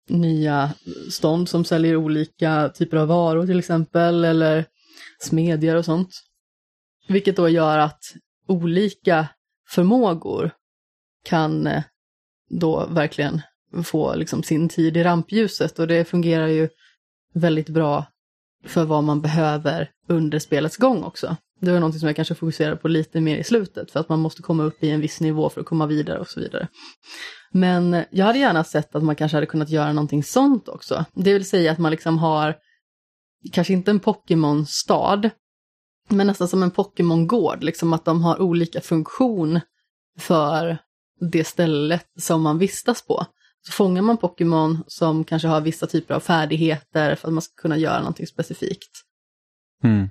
[0.10, 0.74] nya
[1.10, 4.66] stånd som säljer olika typer av varor till exempel, eller
[5.20, 6.10] smedjor och sånt.
[7.08, 8.04] Vilket då gör att
[8.47, 9.28] olika
[9.70, 10.52] förmågor
[11.24, 11.84] kan eh,
[12.49, 13.41] då verkligen
[13.84, 16.70] få liksom sin tid i rampljuset och det fungerar ju
[17.34, 18.06] väldigt bra
[18.66, 21.36] för vad man behöver under spelets gång också.
[21.62, 24.20] Det var någonting som jag kanske fokuserar på lite mer i slutet för att man
[24.20, 26.68] måste komma upp i en viss nivå för att komma vidare och så vidare.
[27.52, 31.06] Men jag hade gärna sett att man kanske hade kunnat göra någonting sånt också.
[31.14, 32.56] Det vill säga att man liksom har,
[33.52, 35.30] kanske inte en Pokémon-stad,
[36.10, 39.60] men nästan som en Pokémon-gård, liksom att de har olika funktion
[40.20, 40.78] för
[41.20, 43.26] det stället som man vistas på.
[43.62, 47.62] Så fångar man Pokémon som kanske har vissa typer av färdigheter för att man ska
[47.62, 48.91] kunna göra någonting specifikt.
[49.84, 50.09] Mm.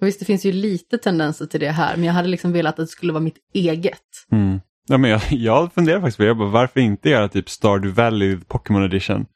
[0.00, 2.72] Och visst, det finns ju lite tendenser till det här, men jag hade liksom velat
[2.78, 4.00] att det skulle vara mitt eget.
[4.32, 4.60] Mm.
[4.86, 8.02] Ja, men jag, jag funderar faktiskt på det, jag bara, varför inte göra typ Stardew
[8.02, 9.26] Valley Pokémon Edition?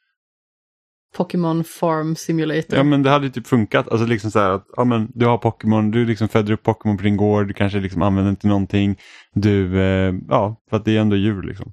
[1.17, 2.77] Pokémon Farm Simulator.
[2.77, 5.39] Ja men det hade ju typ funkat, alltså liksom så att ja, men du har
[5.39, 8.49] Pokémon, du liksom föder upp Pokémon på din gård, du kanske liksom använder den till
[8.49, 8.99] någonting,
[9.33, 11.73] du, eh, ja för att det är ändå djur liksom.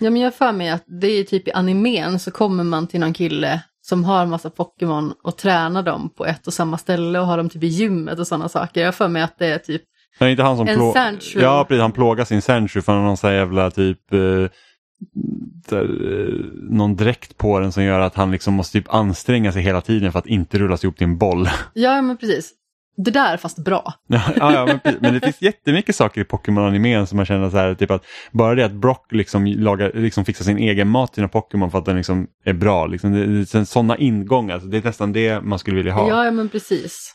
[0.00, 3.00] Ja men jag för mig att det är typ i animen så kommer man till
[3.00, 7.26] någon kille som har massa Pokémon och tränar dem på ett och samma ställe och
[7.26, 8.80] har dem typ i gymmet och sådana saker.
[8.84, 9.82] Jag för mig att det är typ
[10.20, 11.42] Nej, inte han som En plå- Sandshrew.
[11.46, 11.80] Ja, precis.
[11.80, 14.18] Han plågar sin Sandshrew för någon sån jävla typ eh,
[15.68, 16.34] där, eh,
[16.70, 20.12] någon dräkt på den som gör att han liksom måste typ anstränga sig hela tiden
[20.12, 21.48] för att inte rullas ihop till en boll.
[21.74, 22.52] Ja men precis.
[23.04, 23.94] Det där fast bra.
[24.06, 27.74] ja, ja, men, men det finns jättemycket saker i Pokémon-animen som man känner så här,
[27.74, 31.28] typ att bara det att Brock liksom, lagar, liksom fixar sin egen mat till sina
[31.28, 32.86] Pokémon för att den liksom är bra.
[32.86, 36.08] Liksom, det, det, sådana ingångar, alltså, det är nästan det man skulle vilja ha.
[36.08, 37.14] Ja, ja men precis.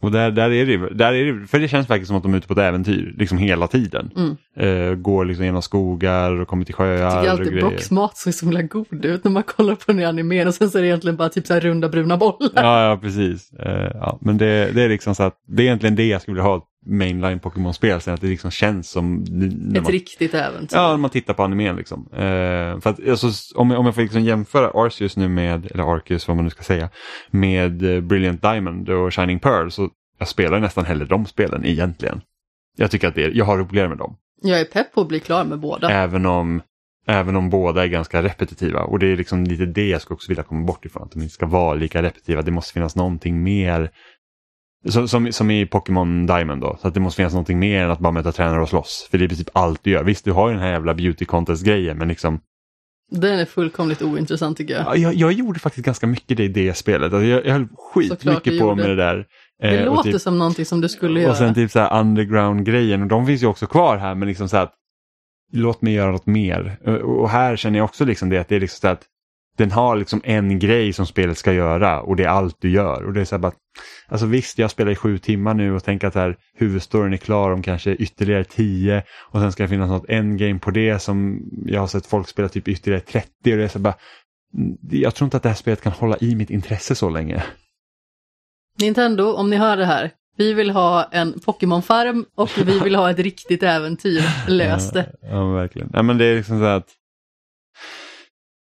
[0.00, 2.32] Och där, där, är det, där är det, för det känns faktiskt som att de
[2.34, 4.10] är ute på ett äventyr liksom hela tiden.
[4.16, 4.36] Mm.
[4.56, 7.60] Eh, går liksom genom skogar och kommer till Jag sjöar tycker och alltid grejer.
[7.60, 10.54] Brocks mat ser så himla god ut när man kollar på den i animen och
[10.54, 12.50] sen så är det egentligen bara typ så här runda bruna bollar.
[12.54, 13.52] Ja, ja precis.
[13.52, 16.34] Eh, ja, men det, det är liksom så att det är egentligen det jag skulle
[16.34, 20.76] vilja ha mainline Pokémon-spel, så att det liksom känns som Ett man, riktigt äventyr.
[20.76, 21.76] ja, när man tittar på animen.
[21.76, 22.08] Liksom.
[22.12, 22.18] Eh,
[22.80, 26.28] för att, alltså, om, jag- om jag får liksom jämföra Arceus nu med, eller Arceus
[26.28, 26.88] vad man nu ska säga,
[27.30, 32.20] med eh, Brilliant Diamond och Shining Pearl så jag spelar nästan hellre de spelen egentligen.
[32.76, 34.16] Jag tycker att det är, jag har roligare med dem.
[34.42, 35.90] Jag är pepp på att bli klar med båda.
[35.90, 36.62] Även om,
[37.06, 38.80] även om båda är ganska repetitiva.
[38.80, 41.02] Och det är liksom lite det jag skulle också vilja komma bort ifrån.
[41.02, 42.42] Att de inte ska vara lika repetitiva.
[42.42, 43.90] Det måste finnas någonting mer.
[44.88, 46.76] Som, som, som i Pokémon Diamond då.
[46.82, 49.08] Så att det måste finnas någonting mer än att bara möta tränare och slåss.
[49.10, 50.04] För det är i princip allt du gör.
[50.04, 51.98] Visst, du har ju den här jävla beauty contest-grejen.
[51.98, 52.40] Men liksom,
[53.10, 54.84] Den är fullkomligt ointressant tycker jag.
[54.86, 57.12] ja, jag, jag gjorde faktiskt ganska mycket det i det spelet.
[57.12, 59.26] Alltså jag, jag höll skitmycket på med det där.
[59.62, 61.30] Det Eh, låter typ- som någonting som du skulle göra.
[61.30, 64.48] och sen typ så här underground-grejen och de finns ju också kvar här men liksom
[64.48, 64.74] så här att
[65.52, 66.78] låt mig göra något mer.
[66.84, 69.02] Och och här känner jag också liksom det att det är liksom så att
[69.56, 73.04] den har liksom en grej som spelet ska göra och det är allt du gör.
[73.04, 73.52] Och det är så bara,
[74.08, 77.50] alltså visst jag spelar i sju timmar nu och tänker att här, huvudstoryn är klar
[77.50, 81.80] om kanske ytterligare tio och sen ska det finnas något endgame på det som jag
[81.80, 83.94] har sett folk spela typ ytterligare 30 och det är så bara,
[84.58, 87.42] mm, jag tror inte att det här spelet kan hålla i mitt intresse så länge.
[88.78, 90.10] Nintendo, om ni hör det här.
[90.36, 94.22] Vi vill ha en Pokémon-farm och vi vill ha ett riktigt äventyr.
[94.48, 95.12] Lös det.
[95.22, 95.90] Ja, ja verkligen.
[95.92, 96.86] Ja, men det är liksom så att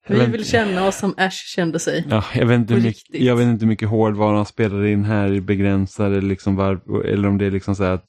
[0.07, 2.05] Vi vill känna oss som Ash kände sig.
[2.09, 5.05] Ja, jag, vet inte hur mycket, jag vet inte hur mycket hårdvara han spelar in
[5.05, 8.05] här i begränsade liksom var, eller om det är liksom så här att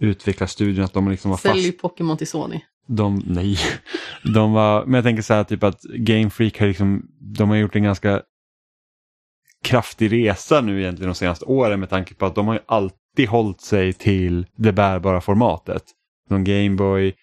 [0.00, 1.78] utveckla studion, att de liksom var Sälj fast.
[1.78, 2.60] Pokémon till Sony.
[2.86, 3.58] De, nej,
[4.34, 7.02] de var, men jag tänker så här typ att Game Freak har liksom,
[7.36, 8.22] de har gjort en ganska
[9.64, 13.28] kraftig resa nu egentligen de senaste åren med tanke på att de har ju alltid
[13.28, 15.82] hållit sig till det bärbara formatet.
[16.28, 17.14] Som Gameboy,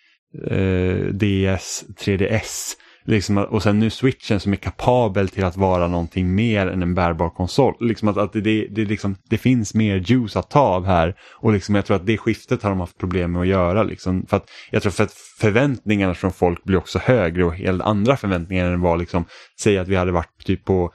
[0.50, 2.74] eh, DS, 3DS.
[3.10, 6.82] Liksom, att- och sen nu switchen som är kapabel till att vara någonting mer än
[6.84, 7.76] en bärbar konsol.
[7.80, 11.16] Liksom att, att det, det, det, liksom, det finns mer juice att ta av här.
[11.34, 13.84] Och liksom, jag tror att det skiftet har de haft problem med att göra.
[13.84, 14.26] Liksom.
[14.30, 18.18] För att, jag tror för att förväntningarna från folk blir också högre och helt andra
[18.18, 19.26] förväntningar än vad liksom,
[19.60, 20.92] säg att vi hade varit typ på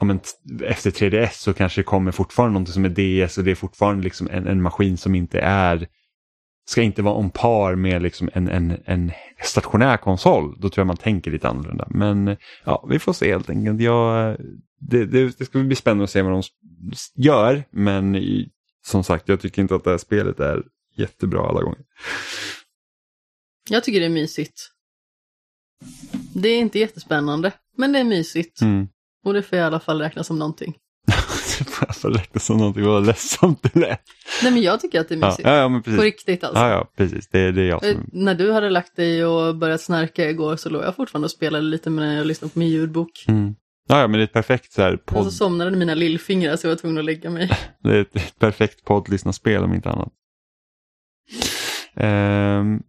[0.00, 0.20] om en,
[0.64, 4.04] efter 3DS så kanske det kommer fortfarande någonting som är DS och det är fortfarande
[4.04, 5.86] liksom en, en maskin som inte är
[6.68, 9.12] ska inte vara om par med liksom en, en, en
[9.42, 10.60] stationär konsol.
[10.60, 11.86] Då tror jag man tänker lite annorlunda.
[11.90, 13.80] Men ja, vi får se helt enkelt.
[13.80, 14.36] Jag,
[14.80, 16.42] det, det, det ska bli spännande att se vad de
[17.14, 17.64] gör.
[17.70, 18.16] Men
[18.86, 20.62] som sagt, jag tycker inte att det här spelet är
[20.96, 21.80] jättebra alla gånger.
[23.70, 24.70] Jag tycker det är mysigt.
[26.34, 28.60] Det är inte jättespännande, men det är mysigt.
[28.60, 28.88] Mm.
[29.24, 30.74] Och det får jag i alla fall räkna som någonting.
[31.86, 34.00] Det jag få räkna som någonting vad ledsamt det lät.
[34.42, 35.48] Nej men jag tycker att det är mysigt.
[35.48, 36.02] ja, ja, men På precis.
[36.02, 36.62] riktigt alltså.
[36.62, 37.28] Ja, ja, precis.
[37.28, 38.10] Det, det är jag Eh, som...
[38.12, 41.64] När du hade lagt dig och börjat snarka igår så låg jag fortfarande och spelade
[41.64, 43.24] lite med när jag lyssnade på min ljudbok.
[43.28, 43.54] Mm.
[43.88, 45.24] Ja, ja, men det är ett perfekt så här, Och podd...
[45.24, 47.50] så somnade mina lillfingrar så jag var tvungen att lägga mig.
[47.82, 50.12] Det är ett, ett perfekt poddlyssnarspel om inte annat.
[51.96, 52.82] Ehm,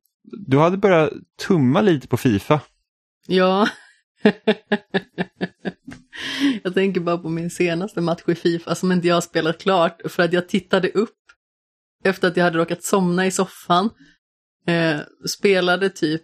[0.48, 1.10] du hade börjat
[1.48, 2.60] tumma lite på Fifa.
[3.28, 3.68] Ja.
[6.64, 10.02] jag tänker bara på min senaste match i Fifa som inte jag har spelat klart
[10.06, 11.16] för att jag tittade upp
[12.04, 13.90] efter att jag hade råkat somna i soffan.
[14.68, 16.22] Eh, spelade typ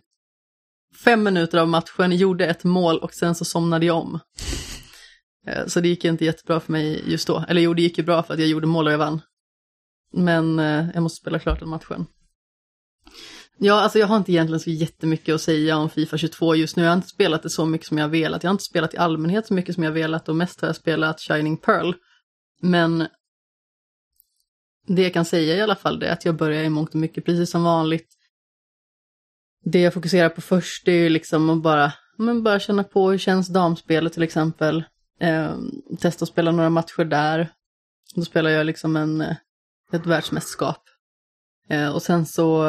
[1.03, 4.20] fem minuter av matchen, gjorde ett mål och sen så somnade jag om.
[5.47, 7.45] Eh, så det gick inte jättebra för mig just då.
[7.47, 9.22] Eller jo, det gick ju bra för att jag gjorde mål och jag vann.
[10.14, 12.05] Men eh, jag måste spela klart den matchen.
[13.58, 16.84] Ja, alltså jag har inte egentligen så jättemycket att säga om Fifa 22 just nu.
[16.84, 18.43] Jag har inte spelat det så mycket som jag velat.
[18.43, 20.76] Jag har inte spelat i allmänhet så mycket som jag velat och mest har jag
[20.76, 21.93] spelat Shining Pearl.
[22.62, 23.08] Men
[24.88, 27.26] det jag kan säga i alla fall är att jag börjar i mångt och mycket
[27.26, 28.08] precis som vanligt.
[29.64, 33.18] Det jag fokuserar på först är ju liksom att bara, men bara känna på hur
[33.18, 34.84] känns damspelet till exempel.
[35.20, 35.56] Eh,
[35.99, 37.49] testa att spela några matcher där.
[38.16, 39.22] Då spelar jag liksom en,
[39.91, 40.82] ett världsmästerskap.
[41.70, 42.64] Eh, och sen så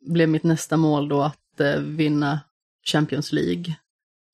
[0.00, 2.40] blev mitt nästa mål då att eh, vinna
[2.86, 3.76] Champions League.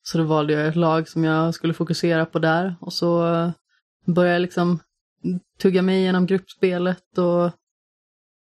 [0.02, 3.50] Så då valde jag ett lag som jag skulle fokusera på där och så eh,
[4.04, 4.78] började jag liksom
[5.58, 7.50] tugga mig igenom gruppspelet och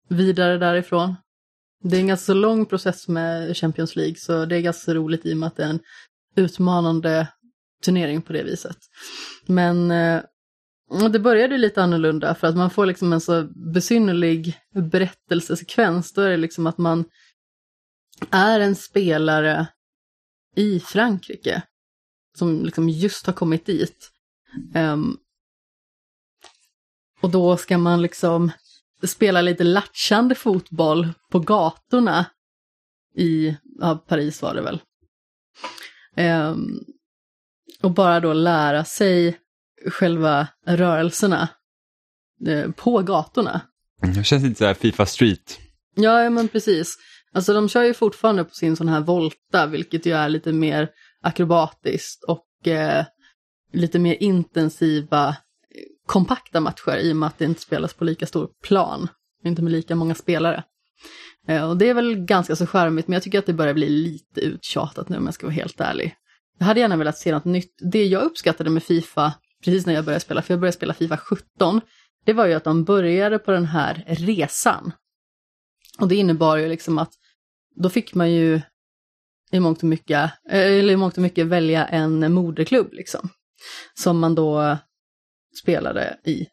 [0.10, 1.16] vidare därifrån.
[1.84, 5.26] Det är en ganska så lång process med Champions League så det är ganska roligt
[5.26, 5.80] i och med att det är en
[6.36, 7.28] utmanande
[7.86, 8.78] turnering på det viset.
[9.46, 10.22] Men eh,
[11.12, 16.14] det började lite annorlunda för att man får liksom en så besynnerlig berättelsesekvens.
[16.14, 17.06] Då är det liksom att man
[18.30, 19.68] är en spelare
[20.56, 21.64] i Frankrike
[22.38, 24.12] som liksom just har kommit dit.
[24.76, 25.18] Um,
[27.22, 28.52] och då ska man liksom
[29.04, 32.26] spela lite latchande fotboll på gatorna
[33.16, 34.82] i ja, Paris var det väl.
[36.18, 36.84] Um,
[37.82, 39.40] och bara då lära sig
[39.88, 41.50] själva rörelserna
[42.48, 43.62] eh, på gatorna.
[44.04, 45.60] Mm, det känns lite så här Fifa Street.
[45.96, 46.98] Ja, men precis.
[47.34, 50.90] Alltså de kör ju fortfarande på sin sån här volta, vilket ju är lite mer
[51.22, 53.06] akrobatiskt och eh,
[53.74, 55.36] lite mer intensiva,
[56.06, 59.08] kompakta matcher i och med att det inte spelas på lika stor plan,
[59.46, 60.64] inte med lika många spelare.
[61.48, 63.90] Eh, och det är väl ganska så charmigt, men jag tycker att det börjar bli
[63.90, 66.16] lite uttjatat nu om jag ska vara helt ärlig.
[66.60, 67.76] Jag hade gärna velat se något nytt.
[67.92, 69.34] Det jag uppskattade med Fifa
[69.64, 71.82] precis när jag började spela, för jag började spela Fifa 17,
[72.26, 74.92] det var ju att de började på den här resan.
[76.00, 77.14] Och det innebar ju liksom att
[77.76, 78.62] då fick man ju
[79.52, 83.30] i mångt och mycket, eh, eller i mångt och mycket välja en moderklubb liksom.
[83.94, 84.78] Som man då
[85.62, 86.48] spelade i.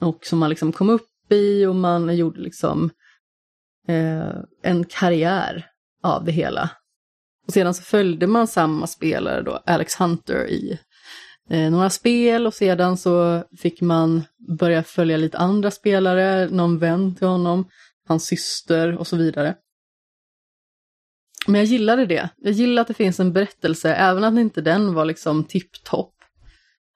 [0.00, 2.90] Och som man liksom kom upp i och man gjorde liksom
[3.88, 5.66] eh, en karriär
[6.02, 6.70] av det hela.
[7.46, 10.78] Och sedan så följde man samma spelare då, Alex Hunter, i
[11.50, 14.24] eh, några spel och sedan så fick man
[14.58, 17.68] börja följa lite andra spelare, någon vän till honom,
[18.08, 19.54] hans syster och så vidare.
[21.46, 22.28] Men jag gillade det.
[22.36, 26.14] Jag gillade att det finns en berättelse, även att inte den var liksom tipptopp.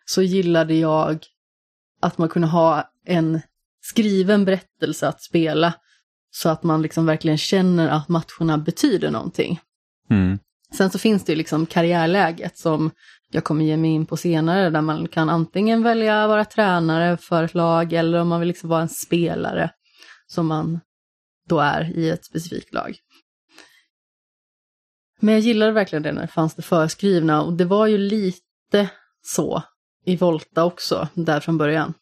[0.07, 1.25] Så gillade jag
[2.01, 3.41] att man kunde ha en
[3.81, 5.75] skriven berättelse att spela.
[6.31, 9.61] Så att man liksom verkligen känner att matcherna betyder någonting.
[10.11, 10.39] Mm.
[10.77, 12.91] Sen så finns det ju liksom karriärläget som
[13.31, 17.16] jag kommer ge mig in på senare, där man kan antingen välja att vara tränare
[17.16, 19.70] för ett lag eller om man vill liksom vara en spelare
[20.26, 20.81] som man
[21.49, 22.99] då är i ett specifikt lag.
[25.20, 28.91] Men jag gillade verkligen det när det fanns det föreskrivna och det var ju lite
[29.22, 29.62] så
[30.05, 31.95] i Volta också, där från början.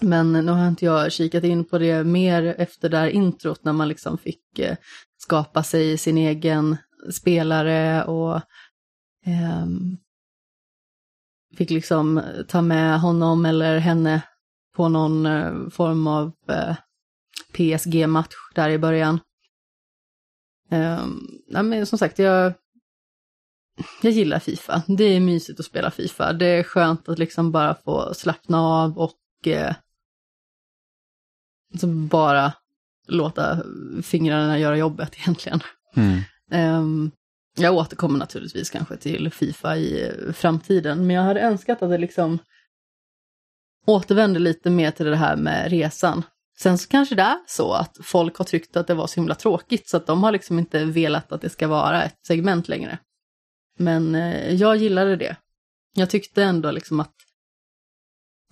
[0.00, 3.72] Men nu har inte jag kikat in på det mer efter det här introt när
[3.72, 4.76] man liksom fick eh,
[5.18, 6.76] skapa sig sin egen
[7.12, 8.40] spelare och
[11.56, 14.22] fick liksom ta med honom eller henne
[14.74, 16.76] på någon eh, form av eh,
[17.52, 19.20] PSG-match där i början.
[20.70, 22.52] Um, ja, men som sagt, jag,
[24.02, 24.82] jag gillar Fifa.
[24.86, 26.32] Det är mysigt att spela Fifa.
[26.32, 29.74] Det är skönt att liksom bara få slappna av och eh,
[31.72, 32.52] alltså bara
[33.06, 33.62] låta
[34.02, 35.60] fingrarna göra jobbet egentligen.
[35.94, 36.20] Mm.
[36.52, 37.10] Um,
[37.56, 41.98] jag återkommer naturligtvis kanske till Fifa i eh, framtiden, men jag hade önskat att det
[41.98, 42.38] liksom
[43.86, 46.22] återvände lite mer till det här med resan.
[46.58, 49.34] Sen så kanske det är så att folk har tyckt att det var så himla
[49.34, 52.98] tråkigt så att de har liksom inte velat att det ska vara ett segment längre.
[53.78, 55.36] Men eh, jag gillade det.
[55.94, 57.14] Jag tyckte ändå liksom att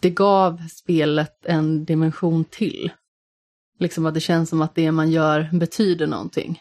[0.00, 2.92] det gav spelet en dimension till.
[3.78, 6.60] Liksom att det känns som att det man gör betyder någonting.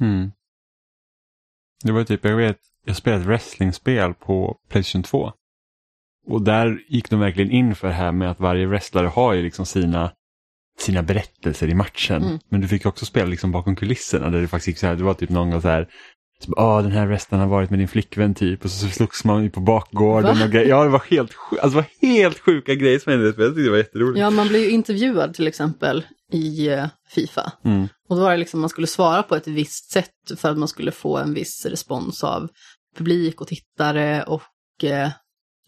[0.00, 0.32] Mm.
[1.82, 5.32] Det var typ, jag vet, jag spelade ett wrestlingspel på Playstation 2.
[6.26, 9.42] Och där gick de verkligen in för det här med att varje wrestlare har ju
[9.42, 10.12] liksom sina
[10.78, 12.22] sina berättelser i matchen.
[12.22, 12.38] Mm.
[12.48, 15.04] Men du fick också spela liksom bakom kulisserna där det faktiskt gick så här, det
[15.04, 15.88] var typ någon gång så här
[16.42, 19.42] Typ, ah, den här resten har varit med din flickvän typ och så slogs man
[19.42, 20.44] ju på bakgården Va?
[20.44, 20.68] och grejer.
[20.68, 23.26] Ja, det var helt, alltså, det var helt sjuka grejer som hände.
[23.26, 24.20] Jag tyckte det var jätteroligt.
[24.20, 27.52] Ja, man blir ju intervjuad till exempel i eh, Fifa.
[27.64, 27.88] Mm.
[28.08, 30.68] Och då var det liksom man skulle svara på ett visst sätt för att man
[30.68, 32.48] skulle få en viss respons av
[32.96, 35.10] publik och tittare och eh,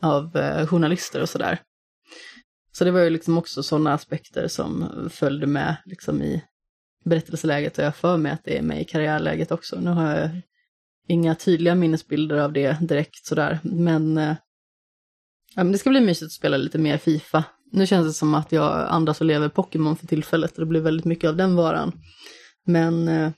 [0.03, 1.59] av eh, journalister och sådär.
[2.73, 6.43] Så det var ju liksom också sådana aspekter som följde med liksom i
[7.05, 9.81] berättelseläget och jag för mig att det är med i karriärläget också.
[9.81, 10.31] Nu har jag
[11.09, 14.37] inga tydliga minnesbilder av det direkt sådär, men, eh,
[15.55, 17.45] ja, men det ska bli mysigt att spela lite mer Fifa.
[17.73, 20.81] Nu känns det som att jag andas och lever Pokémon för tillfället och det blir
[20.81, 21.93] väldigt mycket av den varan.
[22.65, 23.31] Men eh,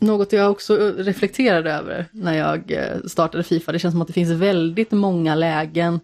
[0.00, 4.12] något jag också reflekterade över när jag eh, startade Fifa, det känns som att det
[4.12, 6.00] finns väldigt många lägen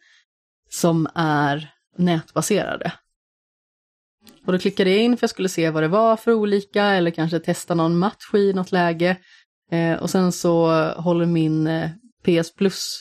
[0.70, 2.92] som är nätbaserade.
[4.46, 7.10] Och då klickade jag in för jag skulle se vad det var för olika eller
[7.10, 9.16] kanske testa någon match i något läge.
[9.70, 11.90] Eh, och sen så håller min eh,
[12.22, 13.00] PS Plus,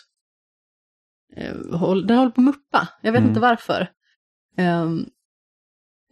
[1.37, 2.87] eh, håll, den håller på att muppa.
[3.01, 3.29] Jag vet Mm.
[3.29, 3.91] inte varför.
[4.57, 4.89] Eh,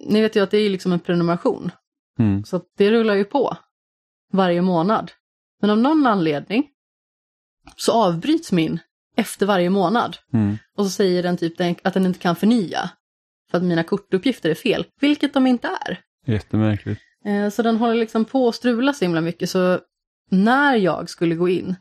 [0.06, 1.72] ni vet ju att det är liksom en prenumeration.
[2.20, 2.44] Mm.
[2.44, 3.58] Så det rullar ju på
[4.32, 5.12] varje månad.
[5.62, 6.70] Men av någon anledning
[7.76, 8.80] så avbryts min
[9.18, 10.18] efter varje månad.
[10.34, 10.58] Mm.
[10.78, 11.54] Och så säger den typ
[11.84, 12.90] att den inte kan förnya.
[13.54, 16.00] För att mina kortuppgifter är fel, vilket de inte är.
[16.26, 17.02] Jättemärkligt.
[17.26, 19.80] Eh, Så den håller liksom på att strula så himla mycket så
[20.32, 21.76] när jag skulle gå in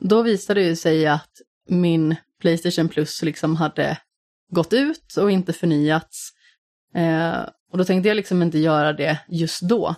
[0.00, 1.30] då visade det sig att
[1.68, 3.98] min Playstation Plus liksom hade
[4.52, 6.30] gått ut och inte förnyats.
[6.94, 7.40] Eh,
[7.72, 9.94] och då tänkte jag liksom inte göra det just då.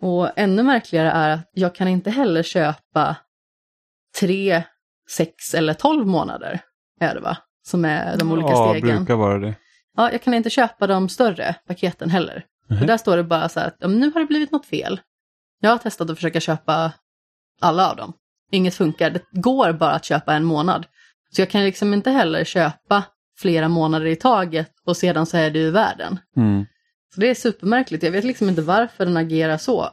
[0.00, 3.16] Och ännu märkligare är att jag kan inte heller köpa
[4.20, 4.62] tre,
[5.10, 6.60] sex eller tolv månader
[7.00, 7.36] är det va?
[7.62, 8.96] Som är de olika ja, stegen.
[8.96, 9.54] brukar vara det.
[9.96, 12.44] Ja, jag kan inte köpa de större paketen heller.
[12.68, 12.86] För Mhm.
[12.86, 15.00] där står det bara så här att ja, nu har det blivit något fel.
[15.60, 16.92] Jag har testat att försöka köpa
[17.60, 18.12] alla av dem.
[18.50, 19.10] Inget funkar.
[19.10, 20.86] Det går bara att köpa en månad.
[21.30, 23.04] Så jag kan liksom inte heller köpa
[23.38, 26.18] flera månader i taget och sedan så är det ur världen.
[26.36, 26.66] Mm.
[27.14, 28.02] Så det är supermärkligt.
[28.04, 29.88] Jag vet liksom inte varför den agerar så.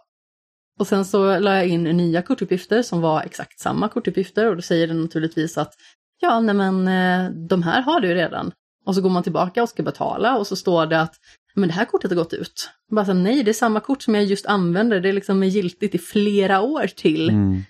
[0.79, 4.61] Och sen så la jag in nya kortuppgifter som var exakt samma kortuppgifter och då
[4.61, 5.73] säger den naturligtvis att
[6.19, 8.51] ja, nej men eh, de här har du ju redan.
[8.85, 11.15] Och så går man tillbaka och ska betala och så står det att
[11.55, 12.69] men det här kortet har gått ut.
[12.91, 14.99] Bara så, nej, det är samma kort som jag just använder.
[14.99, 17.29] Det är liksom giltigt i flera år till.
[17.29, 17.63] Mm.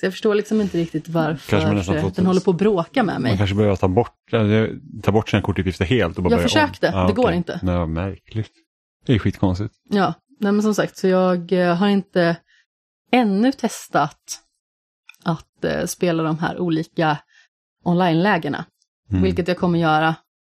[0.00, 3.14] Så jag förstår liksom inte riktigt varför man den en- håller på att bråka med
[3.14, 3.36] Man mig.
[3.36, 4.14] kanske behöver ta bort,
[5.02, 7.06] ta bort sina kortuppgifter helt och bara Jag försökte, om.
[7.06, 7.60] det går inte.
[7.62, 8.52] Nej, märkligt.
[9.06, 9.74] Det är skitkonstigt.
[9.90, 12.36] Ja, nej men som sagt, så jag eh, har inte
[13.12, 14.40] ännu testat
[15.24, 17.18] att eh, spela de här olika
[17.84, 18.64] online-lägena,
[19.10, 19.22] Mm.
[19.22, 20.14] vilket jag kommer göra.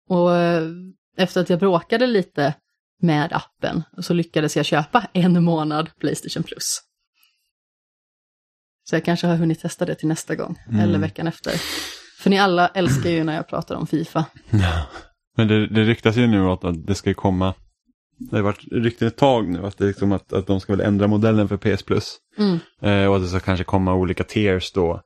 [0.09, 0.69] Och eh,
[1.17, 2.55] efter att jag bråkade lite
[3.03, 6.81] med appen så lyckades jag köpa en månad Playstation Plus.
[8.85, 10.81] Så jag kanske har hunnit testa det till nästa gång, Mm.
[10.81, 11.53] eller veckan efter.
[12.19, 14.25] För ni alla älskar ju när jag pratar om Fifa.
[14.51, 14.87] Ja.
[15.37, 17.55] Men det, det ryktas ju nu att, att det ska komma,
[18.19, 20.87] det har varit rykten ett tag nu att, det liksom att, att de ska väl
[20.87, 22.17] ändra modellen för PS Plus.
[22.39, 22.59] Mm.
[22.83, 25.01] Eh, och att det ska kanske komma olika tiers då.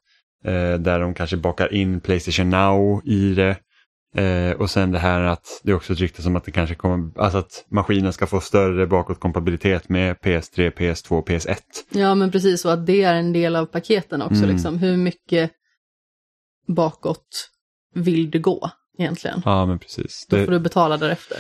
[0.45, 3.57] Eh, där de kanske bakar in Playstation Now i det.
[4.17, 7.11] Eh, och sen det här att det också ett rykte som att det kanske kommer,
[7.21, 11.57] alltså att maskinen ska få större bakåtkompatibilitet med PS3, PS2, PS1.
[11.91, 14.35] Ja, men precis så att det är en del av paketen också.
[14.43, 14.51] Mm.
[14.51, 14.79] Liksom.
[14.79, 15.51] Hur mycket
[16.69, 17.27] bakåt
[17.95, 19.43] vill du gå egentligen?
[19.45, 20.27] Ja men precis.
[20.31, 21.39] Då Det- får du betala därefter.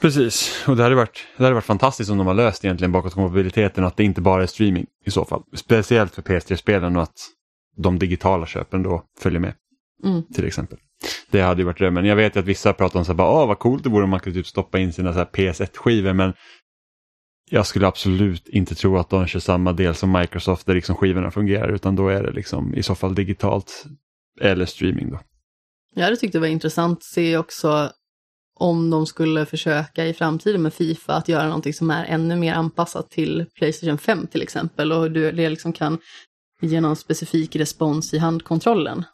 [0.00, 3.84] Precis, och det hade, varit, det hade varit fantastiskt om de har löst egentligen bakåtkompatibiliteten
[3.84, 5.42] och att det inte bara är streaming i så fall.
[5.54, 7.14] Speciellt för PS3-spelen och att
[7.76, 9.54] de digitala köpen då följer med
[10.04, 10.22] Mm.
[10.34, 10.78] till exempel.
[11.30, 12.04] Det hade ju varit drömmen.
[12.04, 14.04] Jag vet ju att vissa pratar om så här, bara, Åh, vad coolt det vore
[14.04, 16.32] om man kunde typ stoppa in sina PS1-skivor men
[17.50, 21.30] jag skulle absolut inte tro att de kör samma del som Microsoft där liksom skivorna
[21.30, 23.84] fungerar utan då är det liksom i så fall digitalt
[24.40, 25.20] eller streaming då.
[25.94, 27.90] Jag hade tyckt det var intressant att se också
[28.58, 32.54] om de skulle försöka i framtiden med Fifa att göra någonting som är ännu mer
[32.54, 35.98] anpassat till Playstation 5 till exempel och hur det liksom kan
[36.60, 39.04] ge någon specifik respons i handkontrollen.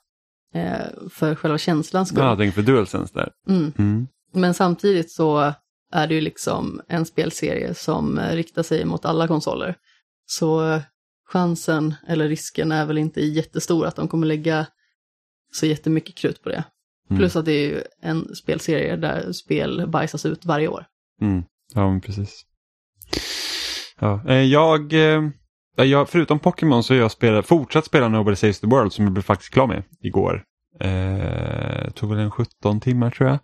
[0.55, 2.23] Eh, för själva känslans skull.
[2.23, 3.33] Ja, jag tänker för DualSense där.
[3.49, 3.73] Mm.
[3.79, 4.07] Mm.
[4.33, 5.53] Men samtidigt så
[5.93, 9.77] är det ju liksom en spelserie som eh, riktar sig mot alla konsoler.
[10.27, 10.83] Så eh,
[11.29, 14.67] chansen eller risken är väl inte jättestor att de kommer lägga
[15.53, 16.65] så jättemycket krut på det.
[17.11, 17.19] Mm.
[17.19, 20.87] Plus att det är ju en spelserie där spel bajsas ut varje år.
[21.21, 21.45] Mm.
[21.75, 22.43] Ja, men precis.
[24.01, 24.93] Ja, eh, jag,
[25.77, 29.13] jag, förutom Pokémon så har jag spelat, fortsatt spela Nobody Saves the World som jag
[29.13, 30.43] blev faktiskt klar med igår.
[30.81, 33.39] Eh, tog väl en 17 timmar tror jag.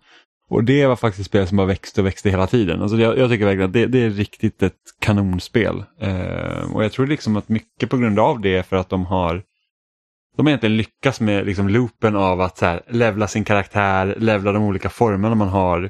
[0.49, 2.81] Och det var faktiskt ett spel som bara växte och växte hela tiden.
[2.81, 5.83] Alltså jag, jag tycker verkligen att det, det, är riktigt ett kanonspel.
[5.99, 9.05] Eh, och jag tror liksom att mycket på grund av det är för att de
[9.05, 9.43] har
[10.37, 14.51] de har egentligen lyckats med liksom loopen av att så här, levla sin karaktär, levla
[14.51, 15.89] de olika formerna man har.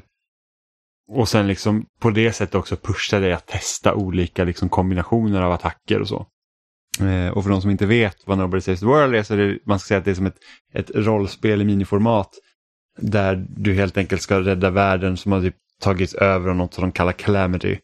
[1.12, 5.52] Och sen liksom på det sättet också pusha dig att testa olika liksom kombinationer av
[5.52, 6.26] attacker och så.
[7.00, 9.38] Eh, och för de som inte vet vad Nobody Saves the World är så är
[9.38, 10.38] det, man ska säga att det är som ett,
[10.74, 12.30] ett rollspel i miniformat
[12.98, 16.82] där du helt enkelt ska rädda världen som har typ tagits över av något som
[16.82, 17.78] de kallar calamity.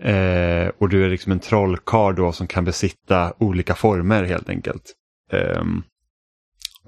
[0.00, 4.92] Eh, och du är liksom en trollkarl då som kan besitta olika former helt enkelt.
[5.32, 5.64] Eh,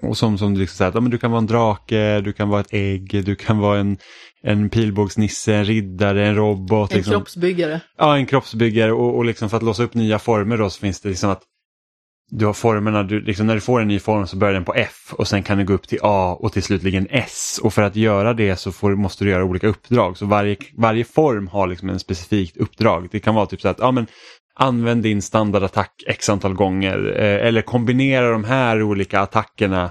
[0.03, 2.33] och som, som du liksom säger, att, ja, men du kan vara en drake, du
[2.33, 3.99] kan vara ett ägg, du kan vara en,
[4.43, 6.91] en pilbågsnisse, en riddare, en robot.
[6.91, 7.13] En liksom.
[7.13, 7.81] kroppsbyggare.
[7.99, 11.01] Ja, en kroppsbyggare och, och liksom för att låsa upp nya former då så finns
[11.01, 11.43] det liksom att
[12.31, 14.75] du har formerna, du, liksom när du får en ny form så börjar den på
[14.75, 17.61] F och sen kan du gå upp till A och till slutligen S.
[17.63, 20.17] Och för att göra det så får, måste du göra olika uppdrag.
[20.19, 23.09] Så varje, varje form har liksom en specifikt uppdrag.
[23.11, 24.07] Det kan vara typ så att ja, men,
[24.55, 29.91] använd din standardattack x antal gånger eh, eller kombinera de här olika attackerna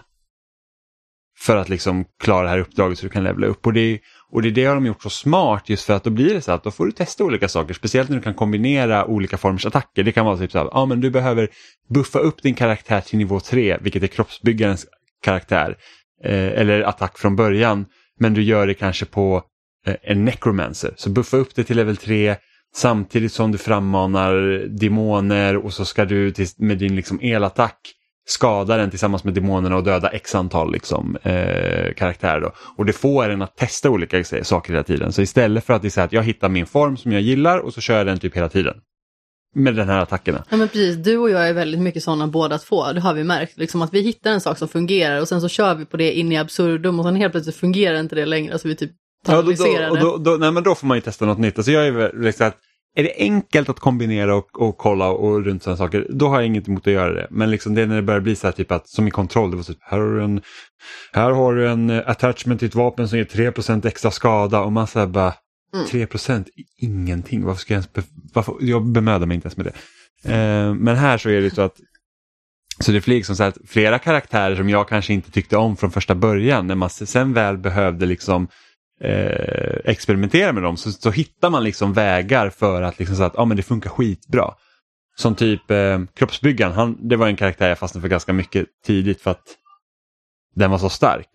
[1.40, 3.66] för att liksom klara det här uppdraget så du kan levla upp.
[3.66, 4.00] Och det,
[4.30, 6.42] och det är det har de gjort så smart just för att då blir det
[6.42, 7.74] så att då får du testa olika saker.
[7.74, 10.04] Speciellt när du kan kombinera olika formers attacker.
[10.04, 11.50] Det kan vara typ så att ja, men du behöver
[11.90, 14.86] buffa upp din karaktär till nivå 3, vilket är kroppsbyggarens
[15.24, 15.78] karaktär.
[16.24, 17.86] Eh, eller attack från början.
[18.20, 19.44] Men du gör det kanske på
[19.86, 20.94] eh, en necromancer.
[20.98, 22.36] Så buffa upp det till level 3
[22.76, 24.34] samtidigt som du frammanar
[24.68, 27.78] demoner och så ska du till, med din liksom elattack
[28.26, 32.42] skada den tillsammans med demonerna och döda x antal liksom, eh, karaktärer.
[32.42, 32.52] Då.
[32.78, 35.14] Och det får en att testa olika saker hela tiden.
[35.14, 37.74] Så istället för att det säger att jag hittar min form som jag gillar och
[37.74, 38.76] så kör jag den typ hela tiden.
[39.56, 40.44] Med den här attackerna.
[40.50, 42.92] Ja men precis, du och jag är väldigt mycket sådana båda två.
[42.92, 43.58] Det har vi märkt.
[43.58, 46.14] Liksom att vi hittar en sak som fungerar och sen så kör vi på det
[46.14, 48.60] in i absurdum och sen helt plötsligt fungerar inte det längre.
[48.60, 48.92] Så vi typ
[49.28, 51.58] ja, då, då, då, då, nej, men då får man ju testa något nytt.
[51.58, 52.58] Alltså jag är liksom att
[52.96, 56.46] är det enkelt att kombinera och, och kolla och runt sådana saker, då har jag
[56.46, 57.28] inget emot att göra det.
[57.30, 59.52] Men liksom det är när det börjar bli så här typ att, som i kontroll,
[59.52, 60.42] det var typ, här har du en,
[61.14, 64.88] här har du en attachment till ett vapen som ger 3% extra skada och man
[64.88, 65.34] säger bara,
[65.74, 65.88] mm.
[65.88, 66.08] 3
[66.78, 69.74] ingenting, varför ska jag ens, varför, jag bemödar mig inte ens med det.
[70.34, 71.76] Eh, men här så är det så att
[72.80, 75.92] så det blir liksom så att flera karaktärer som jag kanske inte tyckte om från
[75.92, 78.48] första början, när man sen väl behövde liksom
[79.02, 83.40] eh, experimentera med dem så, så hittar man liksom vägar för att liksom så att
[83.40, 84.54] ah, men det funkar skitbra.
[85.16, 89.22] Som typ eh, kroppsbyggaren, han, det var en karaktär jag fastnade för ganska mycket tidigt
[89.22, 89.44] för att
[90.56, 91.30] den var så stark.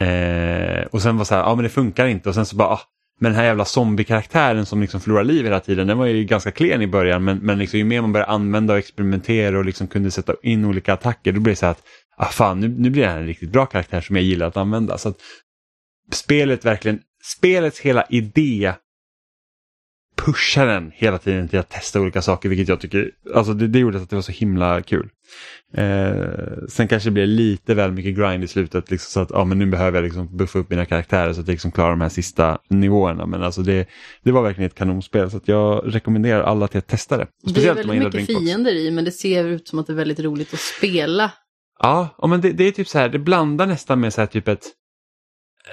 [0.00, 2.56] Eh, och sen var så här, ja ah, men det funkar inte och sen så
[2.56, 2.80] bara, ah,
[3.20, 6.50] men den här jävla zombiekaraktären som liksom förlorar liv hela tiden, den var ju ganska
[6.50, 9.86] klen i början men, men liksom, ju mer man började använda och experimentera och liksom
[9.86, 11.82] kunde sätta in olika attacker, då blev det så här att
[12.16, 14.56] ah, fan, nu, nu blir det här en riktigt bra karaktär som jag gillar att
[14.56, 14.98] använda.
[14.98, 15.16] Så att
[16.12, 18.72] spelet verkligen, spelets hela idé
[20.16, 23.78] pushar den hela tiden till att testa olika saker vilket jag tycker, alltså det, det
[23.78, 25.08] gjorde att det var så himla kul.
[25.74, 26.12] Eh,
[26.68, 29.58] sen kanske det blir lite väl mycket grind i slutet liksom, så att ja, men
[29.58, 32.08] nu behöver jag liksom buffa upp mina karaktärer så att jag liksom klarar de här
[32.08, 33.26] sista nivåerna.
[33.26, 33.88] Men alltså det,
[34.22, 37.26] det var verkligen ett kanonspel så att jag rekommenderar alla till att testa det.
[37.50, 39.96] Speciellt det är väldigt mycket fiender i men det ser ut som att det är
[39.96, 41.32] väldigt roligt att spela.
[41.80, 44.48] Ja, men det, det är typ så här, det blandar nästan med så här typ
[44.48, 44.64] ett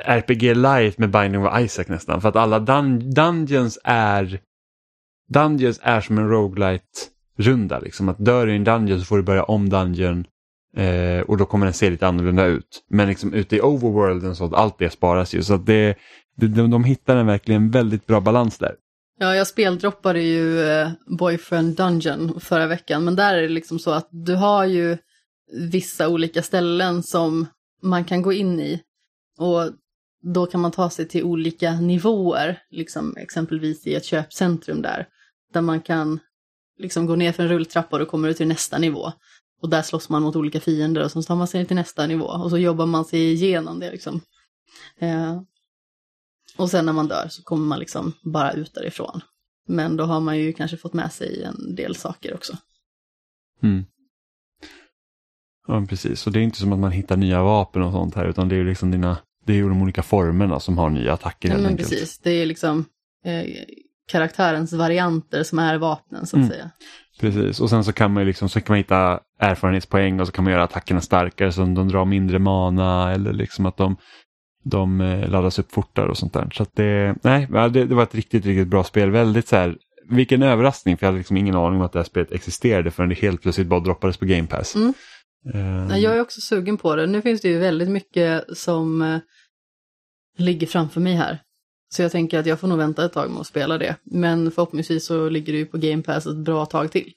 [0.03, 2.21] RPG light med Binding of Isaac nästan.
[2.21, 4.39] För att alla dun Dungeons är
[5.27, 6.83] Dungeons är som en roguelite
[7.37, 8.09] runda liksom.
[8.09, 10.25] Att dör du i en Dungeon så får du börja om Dungeon
[10.77, 12.83] eh, och då kommer den se lite annorlunda ut.
[12.89, 15.43] Men liksom ute i overworlden så att allt det sparas ju.
[15.43, 15.97] Så att det,
[16.37, 18.75] de, de, de hittar en verkligen väldigt bra balans där.
[19.19, 20.89] Ja, jag speldroppade ju eh,
[21.19, 24.97] Boyfriend Dungeon förra veckan, men där är det liksom så att du har ju
[25.71, 27.45] vissa olika ställen som
[27.81, 28.81] man kan gå in i.
[29.37, 29.71] Och
[30.33, 35.07] då kan man ta sig till olika nivåer, liksom exempelvis i ett köpcentrum där,
[35.53, 36.19] där man kan
[36.77, 39.11] liksom gå ner för en rulltrappa och då kommer du till nästa nivå.
[39.61, 42.25] Och där slåss man mot olika fiender och så tar man sig till nästa nivå
[42.25, 44.21] och så jobbar man sig igenom det liksom.
[44.99, 45.41] Eh,
[46.57, 49.21] och sen när man dör så kommer man liksom bara ut därifrån.
[49.67, 52.57] Men då har man ju kanske fått med sig en del saker också.
[53.63, 53.85] Mm.
[55.67, 56.27] Ja, precis.
[56.27, 58.55] Och det är inte som att man hittar nya vapen och sånt här, utan det
[58.55, 61.63] är ju liksom dina det är ju de olika formerna som har nya attacker helt
[61.63, 61.89] ja, enkelt.
[61.89, 62.85] Precis, det är liksom
[63.25, 63.43] eh,
[64.11, 66.49] karaktärens varianter som är vapnen så att mm.
[66.49, 66.71] säga.
[67.19, 70.33] Precis, och sen så kan man ju liksom, så kan man hitta erfarenhetspoäng och så
[70.33, 73.95] kan man göra attackerna starkare så de drar mindre mana eller liksom att de,
[74.63, 76.49] de eh, laddas upp fortare och sånt där.
[76.53, 79.11] Så att det, nej, det, det var ett riktigt, riktigt bra spel.
[79.11, 79.77] Väldigt så här,
[80.09, 83.09] vilken överraskning för jag hade liksom ingen aning om att det här spelet existerade förrän
[83.09, 84.75] det helt plötsligt bara droppades på Game Pass.
[84.75, 84.93] Mm.
[85.53, 85.89] Um...
[85.89, 87.07] Jag är också sugen på det.
[87.07, 89.19] Nu finns det ju väldigt mycket som eh,
[90.37, 91.39] ligger framför mig här.
[91.89, 93.95] Så jag tänker att jag får nog vänta ett tag med att spela det.
[94.03, 97.13] Men förhoppningsvis så ligger det ju på Game Pass ett bra tag till.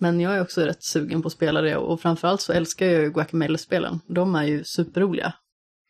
[0.00, 3.02] Men jag är också rätt sugen på att spela det och framförallt så älskar jag
[3.02, 4.00] ju Guacamelee-spelen.
[4.06, 5.34] De är ju superroliga.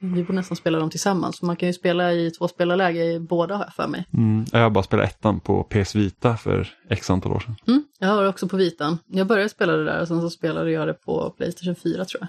[0.01, 3.21] Vi borde nästan spela dem tillsammans, för man kan ju spela i två spelarläge i
[3.21, 4.05] båda har jag för mig.
[4.13, 7.57] Mm, jag har bara spelat ettan på PS Vita för x antal år sedan.
[7.67, 8.99] Mm, jag har det också på vitan.
[9.07, 12.21] Jag började spela det där och sen så spelade jag det på Playstation 4 tror
[12.23, 12.29] jag.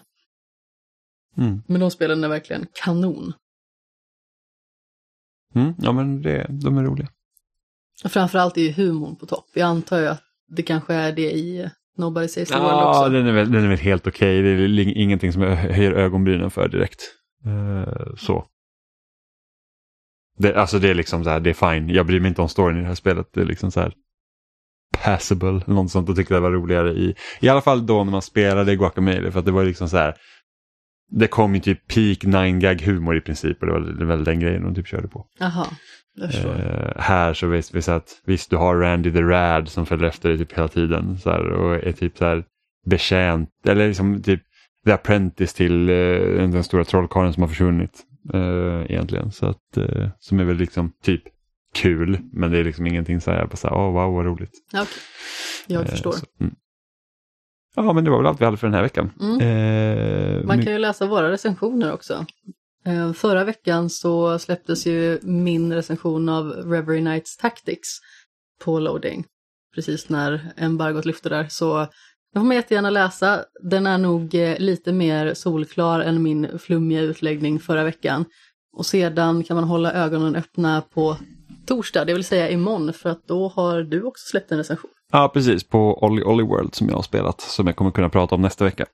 [1.45, 1.61] Mm.
[1.67, 3.33] Men de spelen är verkligen kanon.
[5.55, 7.07] Mm, ja men det, de är roliga.
[8.03, 9.45] Och framförallt är ju humorn på topp.
[9.53, 13.09] Jag antar ju att det kanske är det i Nobody Saves the World Ja, också.
[13.09, 14.41] den är väl, den är väl helt okej.
[14.41, 17.01] Det är ingenting som jag höjer ögonbrynen för direkt.
[17.45, 18.45] Eh, så.
[20.37, 21.89] Det, alltså det är liksom så här, det är fine.
[21.89, 23.27] Jag bryr mig inte om storyn i det här spelet.
[23.33, 23.93] Det är liksom så här
[25.03, 26.09] passable, något sånt.
[26.09, 29.31] Och tyckte det var roligare i, i alla fall då när man spelade Guacamelee.
[29.31, 30.15] För att det var liksom så här,
[31.11, 34.63] det kom ju typ peak 9gag humor i princip och det var väl den grejen
[34.63, 35.25] de typ körde på.
[36.31, 36.55] Förstår.
[36.55, 40.29] Eh, här så visst, visst att visst du har Randy the Rad som följer efter
[40.29, 42.43] dig typ hela tiden så här, och är typ så här
[42.85, 44.41] betjänt eller liksom typ
[44.85, 45.95] The Apprentice till eh,
[46.49, 48.03] den stora trollkarlen som har försvunnit
[48.33, 49.31] eh, egentligen.
[49.31, 51.23] Så att, eh, som är väl liksom typ
[51.73, 54.51] kul men det är liksom ingenting så här, bara så här oh, wow vad roligt.
[54.71, 54.93] Ja, okej.
[55.67, 56.11] Jag Eh, förstår.
[56.11, 56.53] så, mm.
[57.75, 59.11] Ja men det var väl allt vi hade för den här veckan.
[59.21, 59.39] Mm.
[59.41, 62.25] Eh, Man kan ju läsa våra recensioner också.
[62.85, 67.87] Eh, Förra veckan så släpptes ju min recension av Reverie Knights Tactics
[68.63, 69.25] på loading.
[69.75, 71.47] Precis när embargot lyfte där.
[71.49, 71.87] Så
[72.33, 73.45] den får man jättegärna läsa.
[73.61, 78.25] Den är nog eh, lite mer solklar än min flummiga utläggning förra veckan.
[78.77, 81.17] Och sedan kan man hålla ögonen öppna på
[81.65, 84.91] torsdag, det vill säga imorgon, för att då har du också släppt en recension.
[85.11, 88.35] Ja precis, på Olly Olly World som jag har spelat som jag kommer kunna prata
[88.35, 88.85] om nästa vecka.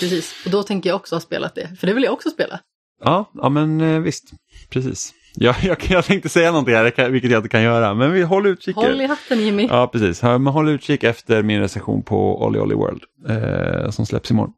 [0.00, 2.60] Precis, och då tänker jag också ha spelat det, för det vill jag också spela.
[3.04, 4.24] Ja, ja men eh, visst,
[4.70, 5.12] precis.
[5.40, 8.50] Ja, jag, jag tänkte säga någonting här, vilket jag inte kan göra, men vi håller
[8.50, 8.76] utkik.
[8.76, 9.66] Håll i hatten Jimmy!
[9.70, 10.22] Ja, precis.
[10.22, 14.52] Men håll utkik efter min recension på Olly Olly World eh, som släpps imorgon.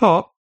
[0.00, 0.32] Ja,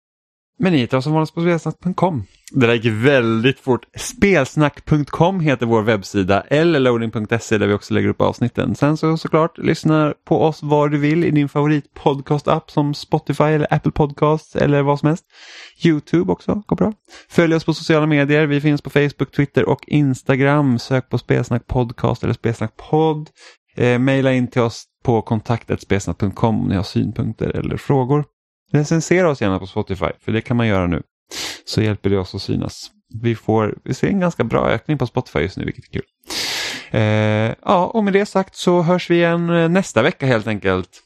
[0.58, 2.24] men ni hittar oss som vanligt på spelsnack.com.
[2.52, 3.86] Det där gick väldigt fort.
[3.96, 8.74] Spelsnack.com heter vår webbsida eller loading.se där vi också lägger upp avsnitten.
[8.74, 13.74] Sen så såklart lyssna på oss var du vill i din favoritpodcast-app som Spotify eller
[13.74, 15.24] Apple Podcasts eller vad som helst.
[15.84, 16.92] Youtube också går bra.
[17.28, 18.46] Följ oss på sociala medier.
[18.46, 20.78] Vi finns på Facebook, Twitter och Instagram.
[20.78, 23.30] Sök på Spelsnack Podcast eller Spelsnack Podd.
[23.76, 28.24] Eh, maila in till oss på kontaktetspelsnack.com om ni har synpunkter eller frågor.
[28.72, 31.02] Recensera oss gärna på Spotify, för det kan man göra nu.
[31.64, 32.90] Så hjälper det oss att synas.
[33.22, 36.02] Vi, får, vi ser en ganska bra ökning på Spotify just nu, vilket är kul.
[36.90, 41.00] Eh, ja, och med det sagt så hörs vi igen eh, nästa vecka helt enkelt.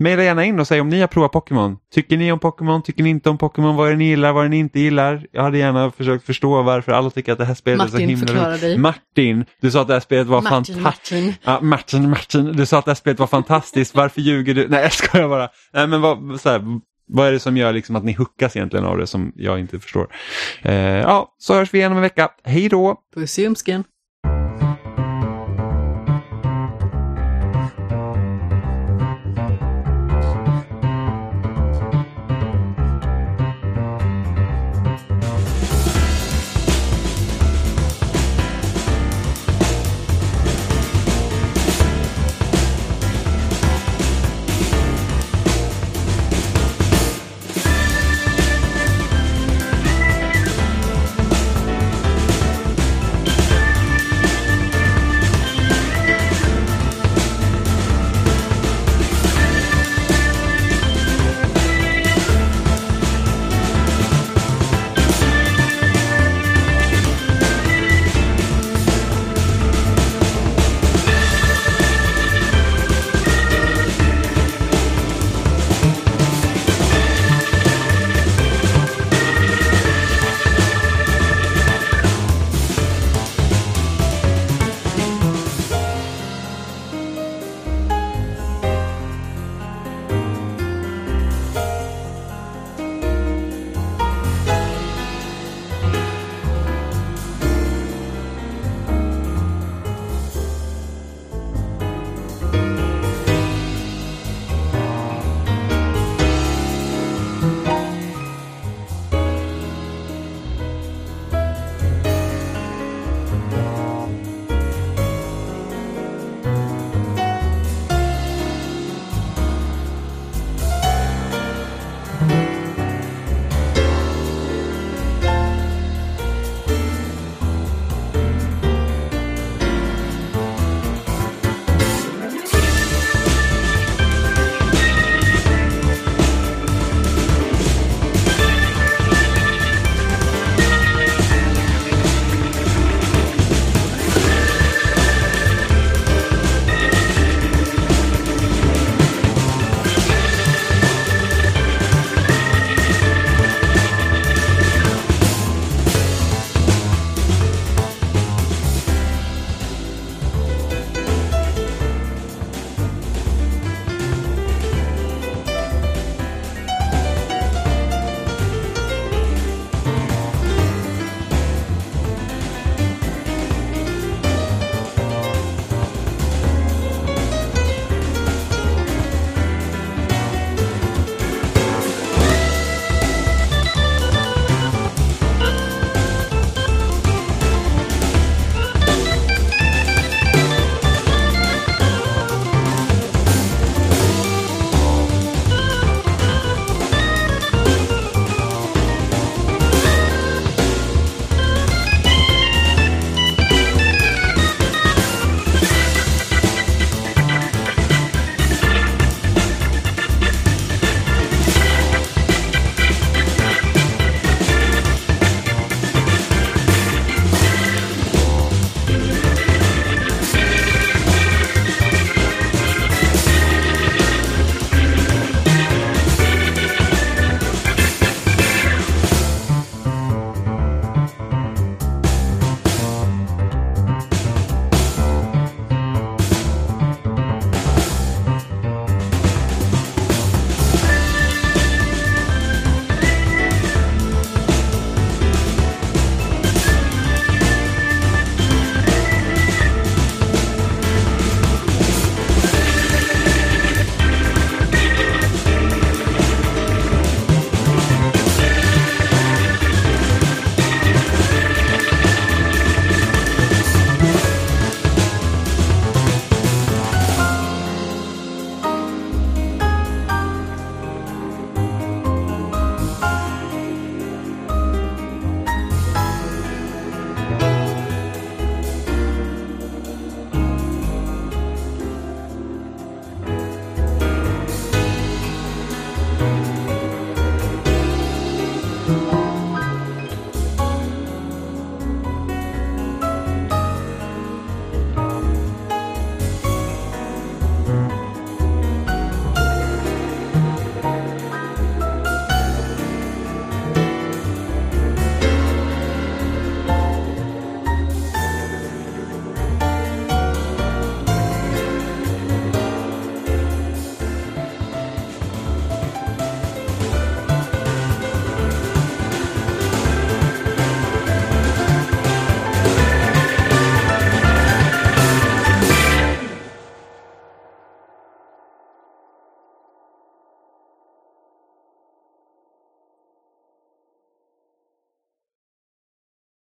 [0.00, 1.76] Maila gärna in och säg om ni har provat Pokémon.
[1.94, 2.82] Tycker ni om Pokémon?
[2.82, 3.76] Tycker ni inte om Pokémon?
[3.76, 4.32] Vad är det ni gillar?
[4.32, 5.26] Vad är det ni inte gillar?
[5.32, 8.08] Jag hade gärna försökt förstå varför alla tycker att det här spelet är så Martin,
[8.08, 8.78] himla förklara dig.
[8.78, 10.82] Martin, du sa att det här spelet var Martin, fantastiskt.
[11.12, 11.34] Martin.
[11.42, 13.94] Ja, Martin, Martin, du sa att det här spelet var fantastiskt.
[13.94, 14.68] Varför ljuger du?
[14.68, 15.48] Nej, jag skojar bara.
[15.72, 16.62] Nej, men vad, så här,
[17.12, 19.80] vad är det som gör liksom att ni hookas egentligen av det som jag inte
[19.80, 20.08] förstår?
[20.62, 22.30] Eh, ja, så hörs vi igen om en vecka.
[22.44, 23.00] Hej då!
[23.14, 23.84] Puss i ljumsken.